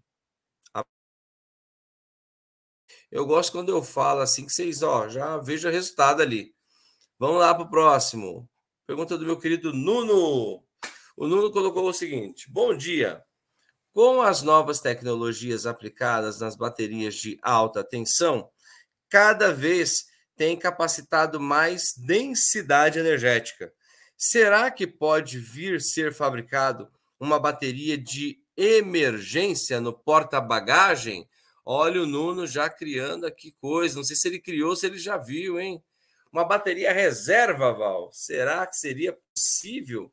Eu 3.09 3.25
gosto 3.25 3.53
quando 3.53 3.69
eu 3.69 3.81
falo 3.81 4.19
assim 4.19 4.45
que 4.45 4.51
vocês, 4.51 4.83
ó, 4.83 5.07
já 5.07 5.37
vejo 5.37 5.67
o 5.67 5.71
resultado 5.71 6.21
ali. 6.21 6.53
Vamos 7.17 7.39
lá 7.39 7.53
para 7.53 7.63
o 7.63 7.69
próximo. 7.69 8.49
Pergunta 8.85 9.17
do 9.17 9.25
meu 9.25 9.39
querido 9.39 9.73
Nuno. 9.73 10.63
O 11.15 11.27
Nuno 11.27 11.51
colocou 11.51 11.87
o 11.87 11.93
seguinte: 11.93 12.51
Bom 12.51 12.75
dia. 12.75 13.23
Com 13.93 14.21
as 14.21 14.43
novas 14.43 14.79
tecnologias 14.79 15.65
aplicadas 15.65 16.39
nas 16.39 16.55
baterias 16.55 17.15
de 17.15 17.39
alta 17.41 17.83
tensão, 17.83 18.49
cada 19.09 19.51
vez 19.51 20.05
tem 20.35 20.55
capacitado 20.55 21.39
mais 21.39 21.93
densidade 21.97 22.99
energética. 22.99 23.73
Será 24.15 24.69
que 24.69 24.85
pode 24.85 25.39
vir 25.39 25.81
ser 25.81 26.13
fabricado 26.13 26.91
uma 27.19 27.39
bateria 27.39 27.97
de 27.97 28.39
emergência 28.55 29.79
no 29.79 29.93
porta-bagagem? 29.93 31.27
Olha 31.65 32.01
o 32.01 32.05
Nuno 32.05 32.47
já 32.47 32.69
criando 32.69 33.25
aqui 33.25 33.51
coisa. 33.59 33.95
Não 33.95 34.03
sei 34.03 34.15
se 34.15 34.27
ele 34.27 34.39
criou, 34.39 34.75
se 34.75 34.85
ele 34.85 34.97
já 34.97 35.17
viu, 35.17 35.59
hein? 35.59 35.83
Uma 36.31 36.45
bateria 36.45 36.91
reserva, 36.91 37.73
Val. 37.73 38.09
Será 38.11 38.65
que 38.65 38.77
seria 38.77 39.17
possível 39.33 40.11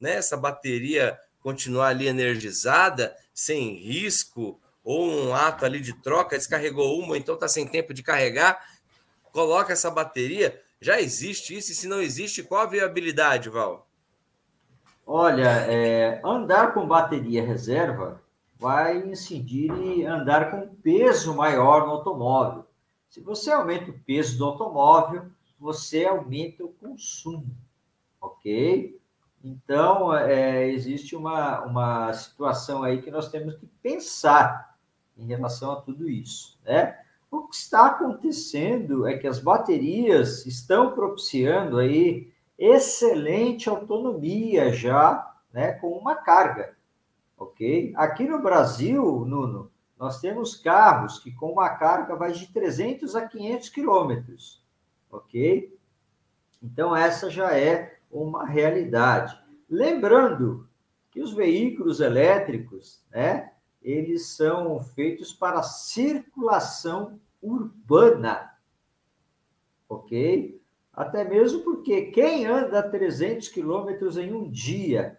né, 0.00 0.14
essa 0.16 0.36
bateria 0.36 1.18
continuar 1.40 1.88
ali 1.88 2.06
energizada, 2.06 3.16
sem 3.34 3.74
risco, 3.74 4.60
ou 4.82 5.06
um 5.06 5.34
ato 5.34 5.64
ali 5.64 5.80
de 5.80 5.92
troca, 6.02 6.36
descarregou 6.36 6.98
uma, 7.00 7.16
então 7.16 7.34
está 7.34 7.48
sem 7.48 7.66
tempo 7.66 7.92
de 7.92 8.02
carregar, 8.02 8.66
coloca 9.32 9.72
essa 9.72 9.90
bateria. 9.90 10.60
Já 10.80 11.00
existe 11.00 11.56
isso? 11.56 11.72
E 11.72 11.74
se 11.74 11.86
não 11.86 12.00
existe, 12.00 12.42
qual 12.42 12.62
a 12.62 12.66
viabilidade, 12.66 13.48
Val? 13.48 13.83
Olha, 15.06 15.48
é, 15.70 16.20
andar 16.24 16.72
com 16.72 16.86
bateria 16.86 17.44
reserva 17.44 18.22
vai 18.56 18.98
incidir 18.98 19.70
em 19.70 20.06
andar 20.06 20.50
com 20.50 20.74
peso 20.76 21.34
maior 21.34 21.86
no 21.86 21.92
automóvel. 21.92 22.64
Se 23.08 23.20
você 23.20 23.52
aumenta 23.52 23.90
o 23.90 23.98
peso 24.00 24.38
do 24.38 24.44
automóvel, 24.44 25.26
você 25.58 26.06
aumenta 26.06 26.64
o 26.64 26.68
consumo, 26.68 27.54
ok? 28.20 28.98
Então, 29.42 30.14
é, 30.16 30.70
existe 30.70 31.14
uma, 31.14 31.60
uma 31.62 32.12
situação 32.14 32.82
aí 32.82 33.02
que 33.02 33.10
nós 33.10 33.30
temos 33.30 33.54
que 33.56 33.66
pensar 33.82 34.74
em 35.18 35.26
relação 35.26 35.72
a 35.72 35.76
tudo 35.76 36.08
isso, 36.08 36.58
né? 36.64 36.98
O 37.30 37.42
que 37.48 37.56
está 37.56 37.86
acontecendo 37.86 39.06
é 39.06 39.18
que 39.18 39.26
as 39.26 39.38
baterias 39.38 40.46
estão 40.46 40.92
propiciando 40.92 41.78
aí 41.78 42.32
excelente 42.58 43.68
autonomia 43.68 44.72
já, 44.72 45.34
né, 45.52 45.72
com 45.72 45.88
uma 45.88 46.14
carga 46.14 46.74
ok? 47.44 47.92
Aqui 47.96 48.24
no 48.24 48.40
Brasil, 48.40 49.24
Nuno, 49.24 49.70
nós 49.98 50.20
temos 50.20 50.56
carros 50.56 51.18
que 51.18 51.32
com 51.32 51.52
uma 51.52 51.70
carga 51.70 52.16
vai 52.16 52.32
de 52.32 52.46
300 52.52 53.14
a 53.14 53.26
500 53.26 53.68
quilômetros, 53.68 54.64
ok? 55.10 55.76
Então, 56.62 56.96
essa 56.96 57.30
já 57.30 57.56
é 57.56 57.98
uma 58.10 58.46
realidade. 58.46 59.38
Lembrando 59.68 60.68
que 61.10 61.20
os 61.20 61.32
veículos 61.32 62.00
elétricos, 62.00 63.02
né, 63.10 63.52
eles 63.82 64.28
são 64.28 64.80
feitos 64.80 65.32
para 65.32 65.62
circulação 65.62 67.20
urbana, 67.42 68.52
ok? 69.88 70.60
Até 70.94 71.24
mesmo 71.24 71.60
porque 71.62 72.02
quem 72.02 72.46
anda 72.46 72.82
300 72.82 73.48
quilômetros 73.48 74.16
em 74.16 74.32
um 74.32 74.48
dia, 74.48 75.18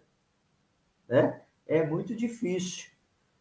né? 1.06 1.42
é 1.66 1.86
muito 1.86 2.14
difícil. 2.14 2.90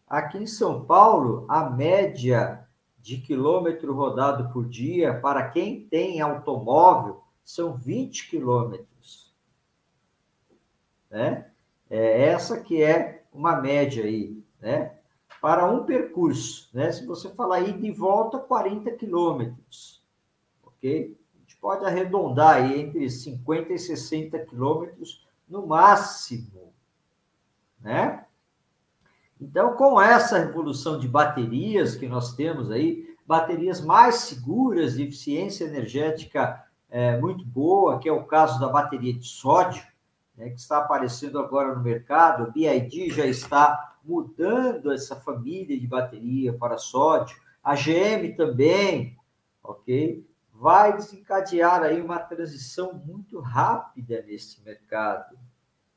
Aqui 0.07 0.37
em 0.37 0.47
São 0.47 0.85
Paulo, 0.85 1.45
a 1.47 1.69
média 1.69 2.67
de 2.99 3.17
quilômetro 3.17 3.93
rodado 3.93 4.51
por 4.51 4.67
dia 4.67 5.19
para 5.19 5.49
quem 5.49 5.87
tem 5.87 6.19
automóvel 6.19 7.23
são 7.43 7.77
20 7.77 8.29
quilômetros. 8.29 9.33
Né? 11.09 11.49
É 11.89 12.23
essa 12.23 12.59
que 12.59 12.81
é 12.83 13.23
uma 13.31 13.61
média 13.61 14.03
aí, 14.03 14.43
né? 14.59 14.97
Para 15.41 15.71
um 15.71 15.85
percurso, 15.85 16.69
né? 16.73 16.91
Se 16.91 17.05
você 17.05 17.29
falar 17.29 17.61
ida 17.61 17.85
e 17.85 17.91
volta, 17.91 18.39
40 18.39 18.91
quilômetros, 18.93 20.03
ok? 20.63 21.15
Gente 21.55 21.61
pode 21.61 21.85
arredondar 21.85 22.57
aí 22.57 22.81
entre 22.81 23.09
50 23.09 23.73
e 23.73 23.79
60 23.79 24.39
quilômetros 24.39 25.25
no 25.47 25.65
máximo, 25.65 26.73
né? 27.79 28.25
Então, 29.39 29.75
com 29.75 30.01
essa 30.01 30.37
revolução 30.37 30.99
de 30.99 31.07
baterias 31.07 31.95
que 31.95 32.07
nós 32.07 32.35
temos 32.35 32.71
aí, 32.71 33.15
baterias 33.25 33.81
mais 33.81 34.15
seguras, 34.15 34.95
de 34.95 35.03
eficiência 35.03 35.65
energética 35.65 36.63
é, 36.89 37.19
muito 37.19 37.45
boa, 37.45 37.99
que 37.99 38.07
é 38.07 38.11
o 38.11 38.25
caso 38.25 38.59
da 38.59 38.67
bateria 38.67 39.13
de 39.13 39.25
sódio, 39.25 39.83
né, 40.37 40.49
que 40.49 40.59
está 40.59 40.79
aparecendo 40.79 41.39
agora 41.39 41.73
no 41.73 41.83
mercado. 41.83 42.43
A 42.43 42.49
BID 42.49 43.09
já 43.11 43.25
está 43.25 43.97
mudando 44.03 44.91
essa 44.91 45.15
família 45.15 45.79
de 45.79 45.87
bateria 45.87 46.53
para 46.53 46.77
sódio. 46.77 47.37
A 47.63 47.75
GM 47.75 48.35
também, 48.35 49.17
ok? 49.63 50.25
Vai 50.57 50.95
desencadear 50.95 51.83
aí 51.83 52.01
uma 52.01 52.17
transição 52.17 52.93
muito 52.93 53.39
rápida 53.39 54.23
nesse 54.25 54.63
mercado, 54.63 55.37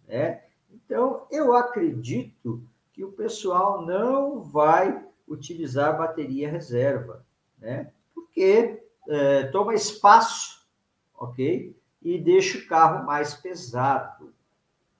né? 0.06 0.42
Então, 0.68 1.26
eu 1.30 1.54
acredito 1.54 2.62
que 2.92 3.04
o 3.04 3.12
pessoal 3.12 3.86
não 3.86 4.42
vai 4.42 5.06
utilizar 5.28 5.96
bateria 5.96 6.50
reserva, 6.50 7.24
né? 7.56 7.92
Porque 8.12 8.82
é, 9.08 9.44
toma 9.44 9.74
espaço, 9.74 10.66
ok? 11.14 11.78
E 12.02 12.18
deixa 12.18 12.58
o 12.58 12.66
carro 12.66 13.06
mais 13.06 13.34
pesado, 13.34 14.34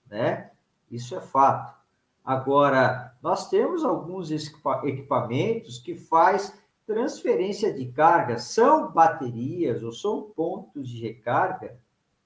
né? 0.07 0.53
Isso 0.89 1.17
é 1.17 1.21
fato. 1.21 1.77
Agora, 2.25 3.17
nós 3.21 3.51
temos 3.51 3.85
alguns 3.85 4.31
equipamentos 4.31 5.79
que 5.79 5.97
faz 5.97 6.57
transferência 6.89 7.71
de 7.71 7.85
carga, 7.93 8.39
são 8.39 8.91
baterias 8.91 9.83
ou 9.83 9.93
são 9.93 10.23
pontos 10.23 10.89
de 10.89 11.03
recarga, 11.03 11.79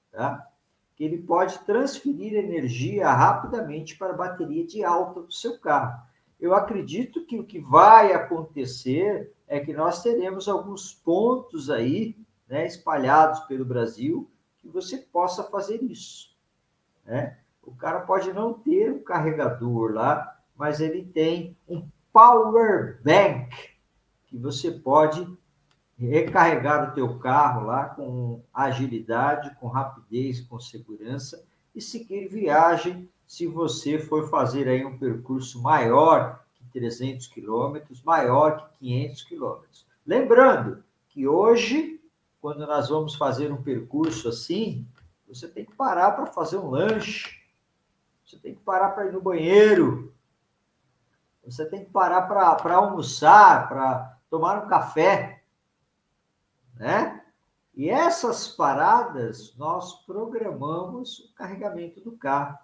tá? 0.09 0.47
que 0.95 1.03
ele 1.03 1.17
pode 1.17 1.59
transferir 1.59 2.33
energia 2.33 3.11
rapidamente 3.11 3.97
para 3.97 4.13
a 4.13 4.17
bateria 4.17 4.65
de 4.65 4.81
alta 4.81 5.21
do 5.21 5.33
seu 5.33 5.59
carro. 5.59 6.01
Eu 6.39 6.53
acredito 6.53 7.25
que 7.25 7.37
o 7.37 7.43
que 7.43 7.59
vai 7.59 8.13
acontecer 8.13 9.33
é 9.49 9.59
que 9.59 9.73
nós 9.73 10.01
teremos 10.01 10.47
alguns 10.47 10.93
pontos 10.93 11.69
aí, 11.69 12.15
né, 12.47 12.65
espalhados 12.65 13.41
pelo 13.41 13.65
Brasil, 13.65 14.31
que 14.59 14.69
você 14.69 14.97
possa 14.97 15.43
fazer 15.43 15.83
isso. 15.83 16.33
Né? 17.05 17.37
O 17.61 17.75
cara 17.75 17.99
pode 17.99 18.31
não 18.31 18.53
ter 18.53 18.93
um 18.93 19.03
carregador 19.03 19.91
lá, 19.91 20.39
mas 20.55 20.79
ele 20.79 21.03
tem 21.03 21.57
um 21.67 21.85
power 22.13 23.01
bank 23.03 23.72
que 24.33 24.37
você 24.39 24.71
pode 24.71 25.31
recarregar 25.95 26.89
o 26.89 26.95
teu 26.95 27.19
carro 27.19 27.67
lá 27.67 27.85
com 27.85 28.41
agilidade, 28.51 29.55
com 29.59 29.67
rapidez, 29.67 30.41
com 30.41 30.59
segurança. 30.59 31.45
E 31.75 31.79
seguir 31.79 32.27
viagem 32.27 33.07
se 33.27 33.45
você 33.45 33.99
for 33.99 34.27
fazer 34.31 34.67
aí 34.67 34.83
um 34.83 34.97
percurso 34.97 35.61
maior 35.61 36.43
que 36.55 36.65
300 36.65 37.27
quilômetros, 37.27 38.01
maior 38.01 38.71
que 38.71 38.79
500 38.79 39.23
quilômetros. 39.23 39.85
Lembrando 40.03 40.83
que 41.09 41.27
hoje, 41.27 42.01
quando 42.41 42.65
nós 42.65 42.89
vamos 42.89 43.13
fazer 43.13 43.51
um 43.51 43.61
percurso 43.61 44.29
assim, 44.29 44.87
você 45.27 45.47
tem 45.47 45.63
que 45.63 45.75
parar 45.75 46.13
para 46.13 46.25
fazer 46.25 46.57
um 46.57 46.71
lanche, 46.71 47.39
você 48.25 48.35
tem 48.37 48.55
que 48.55 48.61
parar 48.61 48.89
para 48.89 49.05
ir 49.05 49.13
no 49.13 49.21
banheiro, 49.21 50.11
você 51.45 51.63
tem 51.67 51.85
que 51.85 51.91
parar 51.91 52.23
para 52.23 52.73
almoçar, 52.73 53.67
para 53.67 54.13
tomar 54.33 54.65
um 54.65 54.67
café, 54.67 55.43
né? 56.73 57.23
E 57.75 57.87
essas 57.87 58.47
paradas 58.47 59.55
nós 59.57 60.03
programamos 60.07 61.19
o 61.19 61.33
carregamento 61.35 62.01
do 62.01 62.13
carro. 62.13 62.57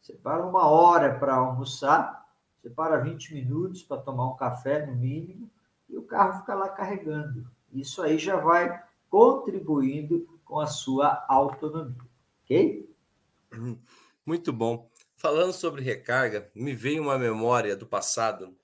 Você 0.00 0.12
para 0.12 0.46
uma 0.46 0.68
hora 0.68 1.18
para 1.18 1.34
almoçar, 1.34 2.24
você 2.56 2.70
para 2.70 2.98
20 2.98 3.34
minutos 3.34 3.82
para 3.82 4.00
tomar 4.00 4.28
um 4.28 4.36
café 4.36 4.86
no 4.86 4.94
mínimo, 4.94 5.50
e 5.88 5.98
o 5.98 6.04
carro 6.04 6.38
fica 6.38 6.54
lá 6.54 6.68
carregando. 6.68 7.50
Isso 7.72 8.00
aí 8.00 8.16
já 8.16 8.36
vai 8.36 8.80
contribuindo 9.10 10.38
com 10.44 10.60
a 10.60 10.68
sua 10.68 11.24
autonomia, 11.26 12.08
ok? 12.44 12.96
Muito 14.24 14.52
bom. 14.52 14.88
Falando 15.16 15.52
sobre 15.52 15.82
recarga, 15.82 16.48
me 16.54 16.72
veio 16.76 17.02
uma 17.02 17.18
memória 17.18 17.76
do 17.76 17.88
passado. 17.88 18.54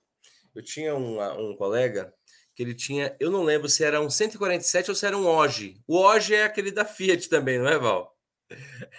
Eu 0.55 0.63
tinha 0.63 0.95
um, 0.95 1.21
um 1.51 1.57
colega 1.57 2.13
que 2.55 2.63
ele 2.63 2.75
tinha, 2.75 3.17
eu 3.19 3.31
não 3.31 3.43
lembro 3.43 3.69
se 3.69 3.85
era 3.85 4.01
um 4.01 4.11
147 4.11 4.91
ou 4.91 4.95
se 4.95 5.07
era 5.07 5.17
um 5.17 5.27
OGE. 5.27 5.81
O 5.87 5.97
OGE 5.97 6.35
é 6.35 6.45
aquele 6.45 6.71
da 6.71 6.85
Fiat 6.85 7.29
também, 7.29 7.59
não 7.59 7.69
é, 7.69 7.79
Val? 7.79 8.17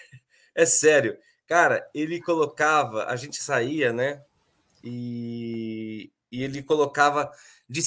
É 0.54 0.66
sério. 0.66 1.18
Cara, 1.48 1.90
ele 1.94 2.20
colocava, 2.22 3.06
a 3.06 3.16
gente 3.16 3.42
saía, 3.42 3.94
né? 3.94 4.22
E, 4.84 6.12
e 6.30 6.44
ele 6.44 6.62
colocava 6.62 7.32
de, 7.70 7.82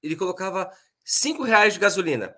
ele 0.00 0.14
colocava 0.14 0.70
cinco 1.04 1.42
reais 1.42 1.74
de 1.74 1.80
gasolina. 1.80 2.36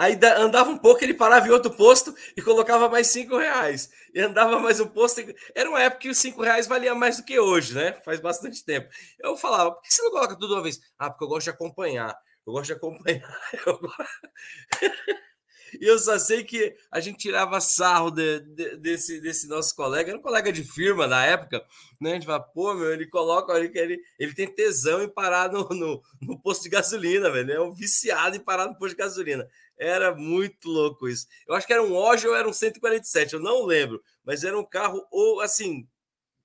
Aí 0.00 0.18
andava 0.38 0.70
um 0.70 0.78
pouco, 0.78 1.04
ele 1.04 1.12
parava 1.12 1.46
em 1.46 1.50
outro 1.50 1.70
posto 1.70 2.14
e 2.34 2.40
colocava 2.40 2.88
mais 2.88 3.08
cinco 3.08 3.36
reais. 3.36 3.90
E 4.14 4.20
andava 4.22 4.58
mais 4.58 4.80
um 4.80 4.88
posto. 4.88 5.20
Era 5.54 5.68
uma 5.68 5.82
época 5.82 6.00
que 6.00 6.08
os 6.08 6.16
cinco 6.16 6.40
reais 6.42 6.66
valia 6.66 6.94
mais 6.94 7.18
do 7.18 7.22
que 7.22 7.38
hoje, 7.38 7.74
né? 7.74 7.92
Faz 8.02 8.18
bastante 8.18 8.64
tempo. 8.64 8.88
Eu 9.18 9.36
falava, 9.36 9.72
por 9.72 9.82
que 9.82 9.92
você 9.92 10.00
não 10.00 10.10
coloca 10.10 10.38
tudo 10.38 10.54
uma 10.54 10.62
vez? 10.62 10.80
Ah, 10.98 11.10
porque 11.10 11.24
eu 11.24 11.28
gosto 11.28 11.44
de 11.44 11.50
acompanhar. 11.50 12.16
Eu 12.46 12.52
gosto 12.54 12.68
de 12.68 12.72
acompanhar. 12.72 13.38
E 15.78 15.86
eu 15.86 15.98
só 15.98 16.18
sei 16.18 16.42
que 16.42 16.74
a 16.90 17.00
gente 17.00 17.18
tirava 17.18 17.60
sarro 17.60 18.10
de, 18.10 18.40
de, 18.40 18.76
desse, 18.78 19.20
desse 19.20 19.46
nosso 19.46 19.74
colega, 19.76 20.10
era 20.10 20.18
um 20.18 20.22
colega 20.22 20.52
de 20.52 20.64
firma 20.64 21.06
na 21.06 21.24
época, 21.24 21.64
né? 22.00 22.10
A 22.10 22.14
gente 22.14 22.26
fala, 22.26 22.40
pô, 22.40 22.74
meu, 22.74 22.92
ele 22.92 23.06
coloca 23.06 23.68
que 23.68 23.78
ele, 23.78 24.00
ele 24.18 24.34
tem 24.34 24.52
tesão 24.52 25.02
em 25.02 25.08
parar 25.08 25.52
no, 25.52 25.68
no, 25.68 26.02
no 26.20 26.40
posto 26.40 26.64
de 26.64 26.70
gasolina, 26.70 27.30
velho. 27.30 27.52
É 27.52 27.60
um 27.60 27.72
viciado 27.72 28.36
em 28.36 28.40
parar 28.40 28.66
no 28.66 28.76
posto 28.76 28.96
de 28.96 29.02
gasolina. 29.02 29.46
Era 29.80 30.14
muito 30.14 30.68
louco 30.68 31.08
isso. 31.08 31.26
Eu 31.48 31.54
acho 31.54 31.66
que 31.66 31.72
era 31.72 31.82
um 31.82 31.96
Oge 31.96 32.28
ou 32.28 32.36
era 32.36 32.46
um 32.46 32.52
147, 32.52 33.32
eu 33.32 33.40
não 33.40 33.64
lembro, 33.64 34.02
mas 34.22 34.44
era 34.44 34.58
um 34.58 34.64
carro, 34.64 35.02
ou 35.10 35.40
assim, 35.40 35.88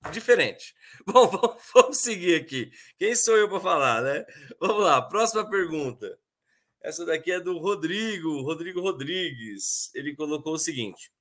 diferente. 0.09 0.73
Bom, 1.05 1.27
vamos, 1.27 1.61
vamos 1.73 1.97
seguir 1.97 2.41
aqui. 2.41 2.71
Quem 2.97 3.13
sou 3.13 3.35
eu 3.35 3.49
para 3.49 3.59
falar, 3.59 4.01
né? 4.01 4.25
Vamos 4.57 4.81
lá, 4.81 5.01
próxima 5.01 5.49
pergunta. 5.49 6.17
Essa 6.81 7.05
daqui 7.05 7.29
é 7.29 7.41
do 7.41 7.57
Rodrigo, 7.57 8.41
Rodrigo 8.41 8.79
Rodrigues. 8.79 9.93
Ele 9.93 10.15
colocou 10.15 10.53
o 10.53 10.59
seguinte: 10.59 11.11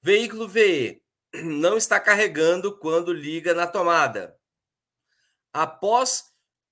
Veículo 0.00 0.48
VE 0.48 1.02
não 1.44 1.76
está 1.76 2.00
carregando 2.00 2.78
quando 2.78 3.12
liga 3.12 3.52
na 3.52 3.66
tomada. 3.66 4.34
Após 5.52 6.24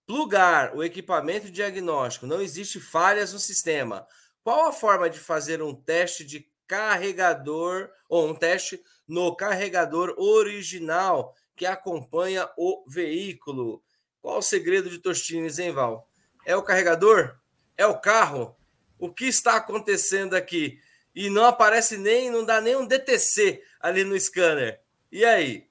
plugar 0.07 0.75
o 0.75 0.83
equipamento 0.83 1.51
diagnóstico, 1.51 2.27
não 2.27 2.41
existe 2.41 2.81
falhas 2.81 3.35
no 3.35 3.39
sistema. 3.39 4.07
Qual 4.43 4.67
a 4.67 4.73
forma 4.73 5.09
de 5.09 5.19
fazer 5.19 5.63
um 5.63 5.75
teste 5.75 6.25
de 6.25 6.49
carregador 6.67 7.91
ou 8.09 8.29
um 8.29 8.35
teste 8.35 8.83
no 9.07 9.35
carregador 9.37 10.15
original 10.19 11.35
que 11.55 11.65
acompanha 11.67 12.49
o 12.57 12.85
veículo? 12.89 13.83
Qual 14.21 14.39
o 14.39 14.43
segredo 14.43 14.91
de 14.91 14.99
Tostines, 14.99 15.59
hein, 15.59 15.73
Val? 15.73 16.09
É 16.45 16.57
o 16.57 16.63
carregador? 16.63 17.37
É 17.77 17.87
o 17.87 18.01
carro? 18.01 18.57
O 18.99 19.13
que 19.13 19.27
está 19.27 19.57
acontecendo 19.57 20.35
aqui? 20.35 20.79
E 21.15 21.29
não 21.29 21.45
aparece 21.45 21.97
nem, 21.97 22.31
não 22.31 22.45
dá 22.45 22.61
nem 22.61 22.77
um 22.77 22.87
DTC 22.87 23.63
ali 23.81 24.05
no 24.05 24.19
scanner. 24.19 24.81
E 25.11 25.25
aí? 25.25 25.69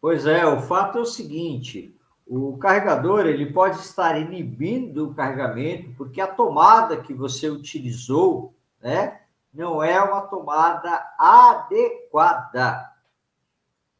Pois 0.00 0.26
é, 0.26 0.46
o 0.46 0.62
fato 0.62 0.98
é 0.98 1.00
o 1.00 1.06
seguinte: 1.06 1.95
o 2.26 2.58
carregador 2.58 3.26
ele 3.26 3.52
pode 3.52 3.78
estar 3.78 4.20
inibindo 4.20 5.08
o 5.08 5.14
carregamento 5.14 5.94
porque 5.96 6.20
a 6.20 6.26
tomada 6.26 7.00
que 7.00 7.14
você 7.14 7.48
utilizou, 7.48 8.52
né, 8.82 9.20
não 9.54 9.82
é 9.82 10.02
uma 10.02 10.22
tomada 10.22 11.14
adequada. 11.18 12.92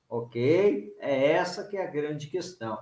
Ok? 0.08 0.94
É 0.98 1.32
essa 1.32 1.64
que 1.64 1.76
é 1.76 1.84
a 1.86 1.90
grande 1.90 2.26
questão. 2.26 2.78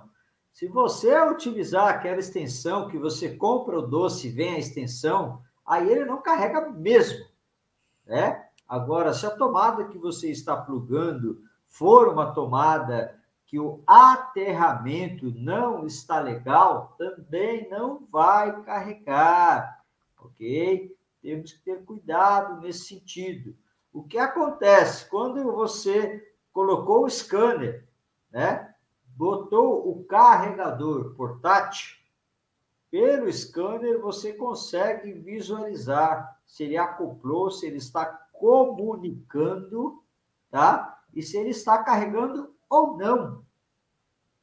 Se 0.51 0.67
você 0.67 1.19
utilizar 1.21 1.87
aquela 1.87 2.19
extensão 2.19 2.87
que 2.87 2.97
você 2.97 3.35
compra 3.35 3.77
o 3.77 3.87
doce 3.87 4.27
e 4.27 4.31
vem 4.31 4.55
a 4.55 4.59
extensão, 4.59 5.41
aí 5.65 5.89
ele 5.89 6.05
não 6.05 6.21
carrega 6.21 6.69
mesmo, 6.69 7.25
né? 8.05 8.45
Agora, 8.67 9.13
se 9.13 9.25
a 9.25 9.31
tomada 9.31 9.85
que 9.85 9.97
você 9.97 10.31
está 10.31 10.55
plugando 10.55 11.41
for 11.67 12.07
uma 12.07 12.33
tomada 12.33 13.19
que 13.55 13.59
o 13.59 13.81
aterramento 13.87 15.31
não 15.33 15.85
está 15.85 16.19
legal, 16.19 16.93
também 16.97 17.69
não 17.69 18.05
vai 18.11 18.61
carregar, 18.63 19.81
ok? 20.19 20.93
Temos 21.21 21.53
que 21.53 21.59
ter 21.63 21.85
cuidado 21.85 22.59
nesse 22.59 22.85
sentido. 22.85 23.55
O 23.93 24.03
que 24.03 24.17
acontece 24.17 25.09
quando 25.09 25.41
você 25.53 26.35
colocou 26.51 27.05
o 27.05 27.09
scanner, 27.09 27.87
né? 28.29 28.75
Botou 29.05 29.89
o 29.89 30.03
carregador 30.03 31.15
portátil, 31.15 31.95
pelo 32.91 33.31
scanner 33.31 34.01
você 34.01 34.33
consegue 34.33 35.13
visualizar 35.13 36.41
se 36.45 36.65
ele 36.65 36.75
acoplou, 36.75 37.49
se 37.49 37.67
ele 37.67 37.77
está 37.77 38.03
comunicando, 38.33 40.03
tá? 40.51 41.01
E 41.13 41.21
se 41.23 41.37
ele 41.37 41.51
está 41.51 41.81
carregando 41.81 42.53
ou 42.69 42.97
não, 42.97 43.44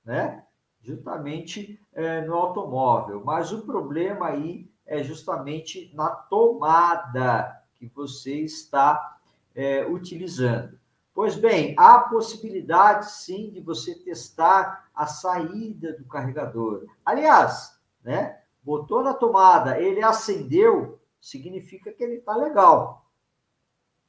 né? 0.04 0.44
Justamente 0.82 1.80
é, 1.92 2.22
no 2.22 2.34
automóvel. 2.34 3.22
Mas 3.24 3.52
o 3.52 3.62
problema 3.62 4.28
aí 4.28 4.70
é 4.86 5.02
justamente 5.02 5.92
na 5.94 6.10
tomada 6.10 7.62
que 7.74 7.86
você 7.86 8.40
está 8.40 9.18
é, 9.54 9.86
utilizando. 9.86 10.78
Pois 11.14 11.36
bem, 11.36 11.74
há 11.76 11.98
possibilidade 11.98 13.10
sim 13.10 13.50
de 13.50 13.60
você 13.60 13.94
testar 13.94 14.88
a 14.94 15.06
saída 15.06 15.92
do 15.92 16.04
carregador. 16.04 16.86
Aliás, 17.04 17.78
né? 18.02 18.40
Botou 18.62 19.02
na 19.02 19.12
tomada, 19.12 19.78
ele 19.80 20.02
acendeu, 20.02 21.00
significa 21.20 21.92
que 21.92 22.02
ele 22.02 22.14
está 22.14 22.36
legal, 22.36 23.04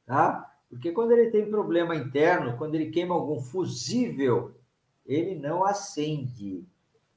tá? 0.06 0.50
Porque 0.70 0.92
quando 0.92 1.12
ele 1.12 1.30
tem 1.30 1.50
problema 1.50 1.94
interno, 1.94 2.56
quando 2.56 2.74
ele 2.74 2.90
queima 2.90 3.14
algum 3.14 3.40
fusível, 3.40 4.54
ele 5.04 5.34
não 5.34 5.64
acende. 5.64 6.66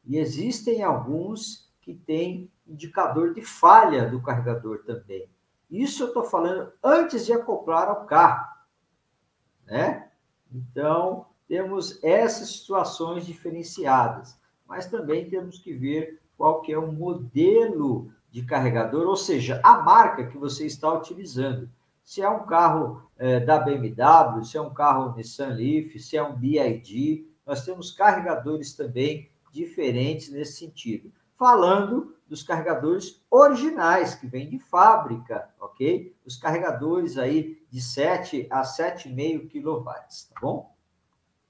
E 0.06 0.18
existem 0.18 0.84
alguns 0.84 1.72
que 1.82 1.94
têm 1.94 2.52
indicador 2.66 3.34
de 3.34 3.42
falha 3.42 4.10
do 4.10 4.22
carregador 4.22 4.84
também. 4.84 5.30
Isso 5.70 6.04
eu 6.04 6.08
estou 6.08 6.24
falando 6.24 6.72
antes 6.84 7.26
de 7.26 7.34
acoplar 7.34 7.90
ao 7.90 8.06
carro, 8.06 8.48
né? 9.66 10.10
Então, 10.52 11.26
temos 11.48 12.02
essas 12.04 12.50
situações 12.50 13.26
diferenciadas, 13.26 14.40
mas 14.66 14.86
também 14.86 15.30
temos 15.30 15.60
que 15.60 15.74
ver 15.74 16.22
qual 16.38 16.62
que 16.62 16.72
é 16.72 16.78
o 16.78 16.92
modelo 16.92 18.12
de 18.30 18.44
carregador, 18.44 19.08
ou 19.08 19.16
seja, 19.16 19.60
a 19.64 19.82
marca 19.82 20.28
que 20.28 20.38
você 20.38 20.66
está 20.66 20.94
utilizando 20.94 21.70
se 22.08 22.22
é 22.22 22.30
um 22.30 22.46
carro 22.46 23.02
é, 23.18 23.38
da 23.38 23.60
BMW, 23.60 24.42
se 24.46 24.56
é 24.56 24.62
um 24.62 24.74
carro 24.74 25.14
Nissan 25.14 25.50
Leaf, 25.50 26.00
se 26.00 26.16
é 26.16 26.24
um 26.24 26.34
BID, 26.34 27.28
nós 27.48 27.64
temos 27.64 27.92
carregadores 27.92 28.74
também 28.74 29.32
diferentes 29.54 30.30
nesse 30.30 30.58
sentido. 30.58 31.12
Falando 31.38 32.14
dos 32.28 32.44
carregadores 32.44 33.24
originais, 33.32 34.16
que 34.16 34.28
vêm 34.28 34.50
de 34.50 34.60
fábrica, 34.60 35.50
ok? 35.60 36.14
Os 36.26 36.36
carregadores 36.36 37.18
aí 37.18 37.66
de 37.72 37.82
7 37.82 38.48
a 38.50 38.64
7,5 38.64 39.50
kW, 39.50 39.84
tá 39.84 40.42
bom? 40.42 40.76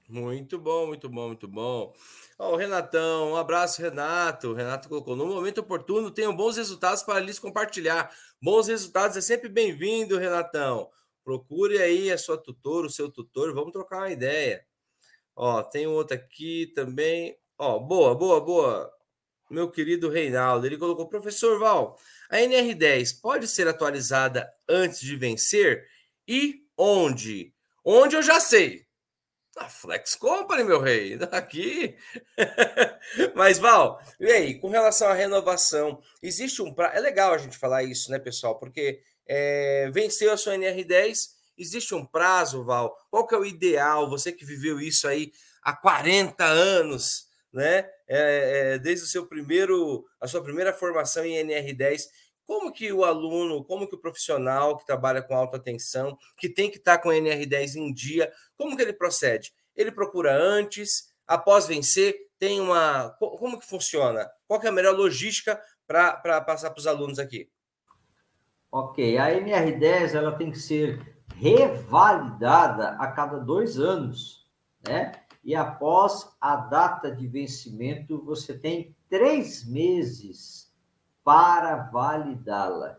Muito 0.08 0.58
bom, 0.58 0.86
muito 0.86 1.08
bom, 1.08 1.26
muito 1.26 1.48
bom. 1.48 1.92
Ó, 2.38 2.52
o 2.52 2.56
Renatão, 2.56 3.32
um 3.32 3.36
abraço, 3.36 3.82
Renato. 3.82 4.54
Renato 4.54 4.88
colocou: 4.88 5.16
no 5.16 5.26
momento 5.26 5.58
oportuno, 5.58 6.10
tenham 6.10 6.34
bons 6.34 6.56
resultados 6.56 7.02
para 7.02 7.20
lhes 7.20 7.38
compartilhar. 7.38 8.10
Bons 8.40 8.68
resultados 8.68 9.16
é 9.16 9.20
sempre 9.20 9.48
bem-vindo, 9.50 10.16
Renatão. 10.16 10.88
Procure 11.22 11.76
aí 11.78 12.10
a 12.10 12.16
sua 12.16 12.38
tutora, 12.38 12.86
o 12.86 12.90
seu 12.90 13.10
tutor, 13.10 13.52
vamos 13.52 13.72
trocar 13.72 13.98
uma 13.98 14.10
ideia. 14.10 14.64
Ó, 15.40 15.62
tem 15.62 15.86
outro 15.86 16.16
aqui 16.16 16.72
também. 16.74 17.38
Ó, 17.56 17.78
boa, 17.78 18.12
boa, 18.12 18.40
boa. 18.40 18.92
meu 19.48 19.70
querido 19.70 20.10
Reinaldo. 20.10 20.66
Ele 20.66 20.76
colocou: 20.76 21.08
professor 21.08 21.60
Val, 21.60 21.96
a 22.28 22.38
NR10 22.38 23.20
pode 23.22 23.46
ser 23.46 23.68
atualizada 23.68 24.52
antes 24.68 24.98
de 25.00 25.14
vencer? 25.14 25.86
E 26.26 26.64
onde? 26.76 27.54
Onde 27.84 28.16
eu 28.16 28.22
já 28.22 28.40
sei. 28.40 28.84
A 29.56 29.68
Flex 29.68 30.16
Company, 30.16 30.64
meu 30.64 30.80
rei, 30.80 31.16
aqui. 31.30 31.96
Mas, 33.36 33.60
Val, 33.60 34.00
e 34.18 34.26
aí, 34.26 34.58
com 34.58 34.68
relação 34.68 35.06
à 35.06 35.14
renovação, 35.14 36.02
existe 36.20 36.60
um 36.62 36.74
prazo. 36.74 36.96
É 36.96 37.00
legal 37.00 37.32
a 37.32 37.38
gente 37.38 37.56
falar 37.56 37.84
isso, 37.84 38.10
né, 38.10 38.18
pessoal? 38.18 38.58
Porque 38.58 39.00
é, 39.24 39.88
venceu 39.92 40.32
a 40.32 40.36
sua 40.36 40.54
NR10, 40.54 41.37
existe 41.58 41.94
um 41.94 42.04
prazo, 42.04 42.64
Val? 42.64 42.96
Qual 43.10 43.26
que 43.26 43.34
é 43.34 43.38
o 43.38 43.44
ideal? 43.44 44.08
Você 44.08 44.32
que 44.32 44.44
viveu 44.44 44.80
isso 44.80 45.08
aí 45.08 45.32
há 45.62 45.74
40 45.74 46.44
anos, 46.44 47.26
né? 47.52 47.88
É, 48.08 48.74
é, 48.74 48.78
desde 48.78 49.04
o 49.04 49.08
seu 49.08 49.26
primeiro, 49.26 50.06
a 50.20 50.26
sua 50.26 50.42
primeira 50.42 50.72
formação 50.72 51.24
em 51.24 51.34
NR10, 51.46 52.02
como 52.46 52.72
que 52.72 52.90
o 52.90 53.04
aluno, 53.04 53.62
como 53.64 53.86
que 53.86 53.94
o 53.94 54.00
profissional 54.00 54.78
que 54.78 54.86
trabalha 54.86 55.20
com 55.20 55.34
alta 55.34 55.58
tensão, 55.58 56.16
que 56.38 56.48
tem 56.48 56.70
que 56.70 56.78
estar 56.78 56.98
com 56.98 57.10
NR10 57.10 57.76
em 57.76 57.92
dia, 57.92 58.32
como 58.56 58.74
que 58.74 58.82
ele 58.82 58.94
procede? 58.94 59.52
Ele 59.76 59.92
procura 59.92 60.34
antes, 60.34 61.12
após 61.26 61.66
vencer, 61.66 62.16
tem 62.38 62.60
uma. 62.60 63.10
Como 63.18 63.60
que 63.60 63.66
funciona? 63.66 64.28
Qual 64.46 64.58
que 64.58 64.66
é 64.66 64.70
a 64.70 64.72
melhor 64.72 64.96
logística 64.96 65.60
para 65.86 66.40
passar 66.40 66.70
para 66.70 66.80
os 66.80 66.86
alunos 66.86 67.18
aqui? 67.18 67.50
Ok, 68.70 69.18
a 69.18 69.30
NR10 69.30 70.14
ela 70.14 70.32
tem 70.32 70.50
que 70.50 70.58
ser 70.58 71.17
revalidada 71.38 72.90
a 72.98 73.06
cada 73.12 73.38
dois 73.38 73.78
anos, 73.78 74.46
né? 74.86 75.12
E 75.44 75.54
após 75.54 76.36
a 76.40 76.56
data 76.56 77.10
de 77.10 77.26
vencimento, 77.26 78.22
você 78.24 78.58
tem 78.58 78.94
três 79.08 79.66
meses 79.66 80.74
para 81.24 81.76
validá-la, 81.76 82.98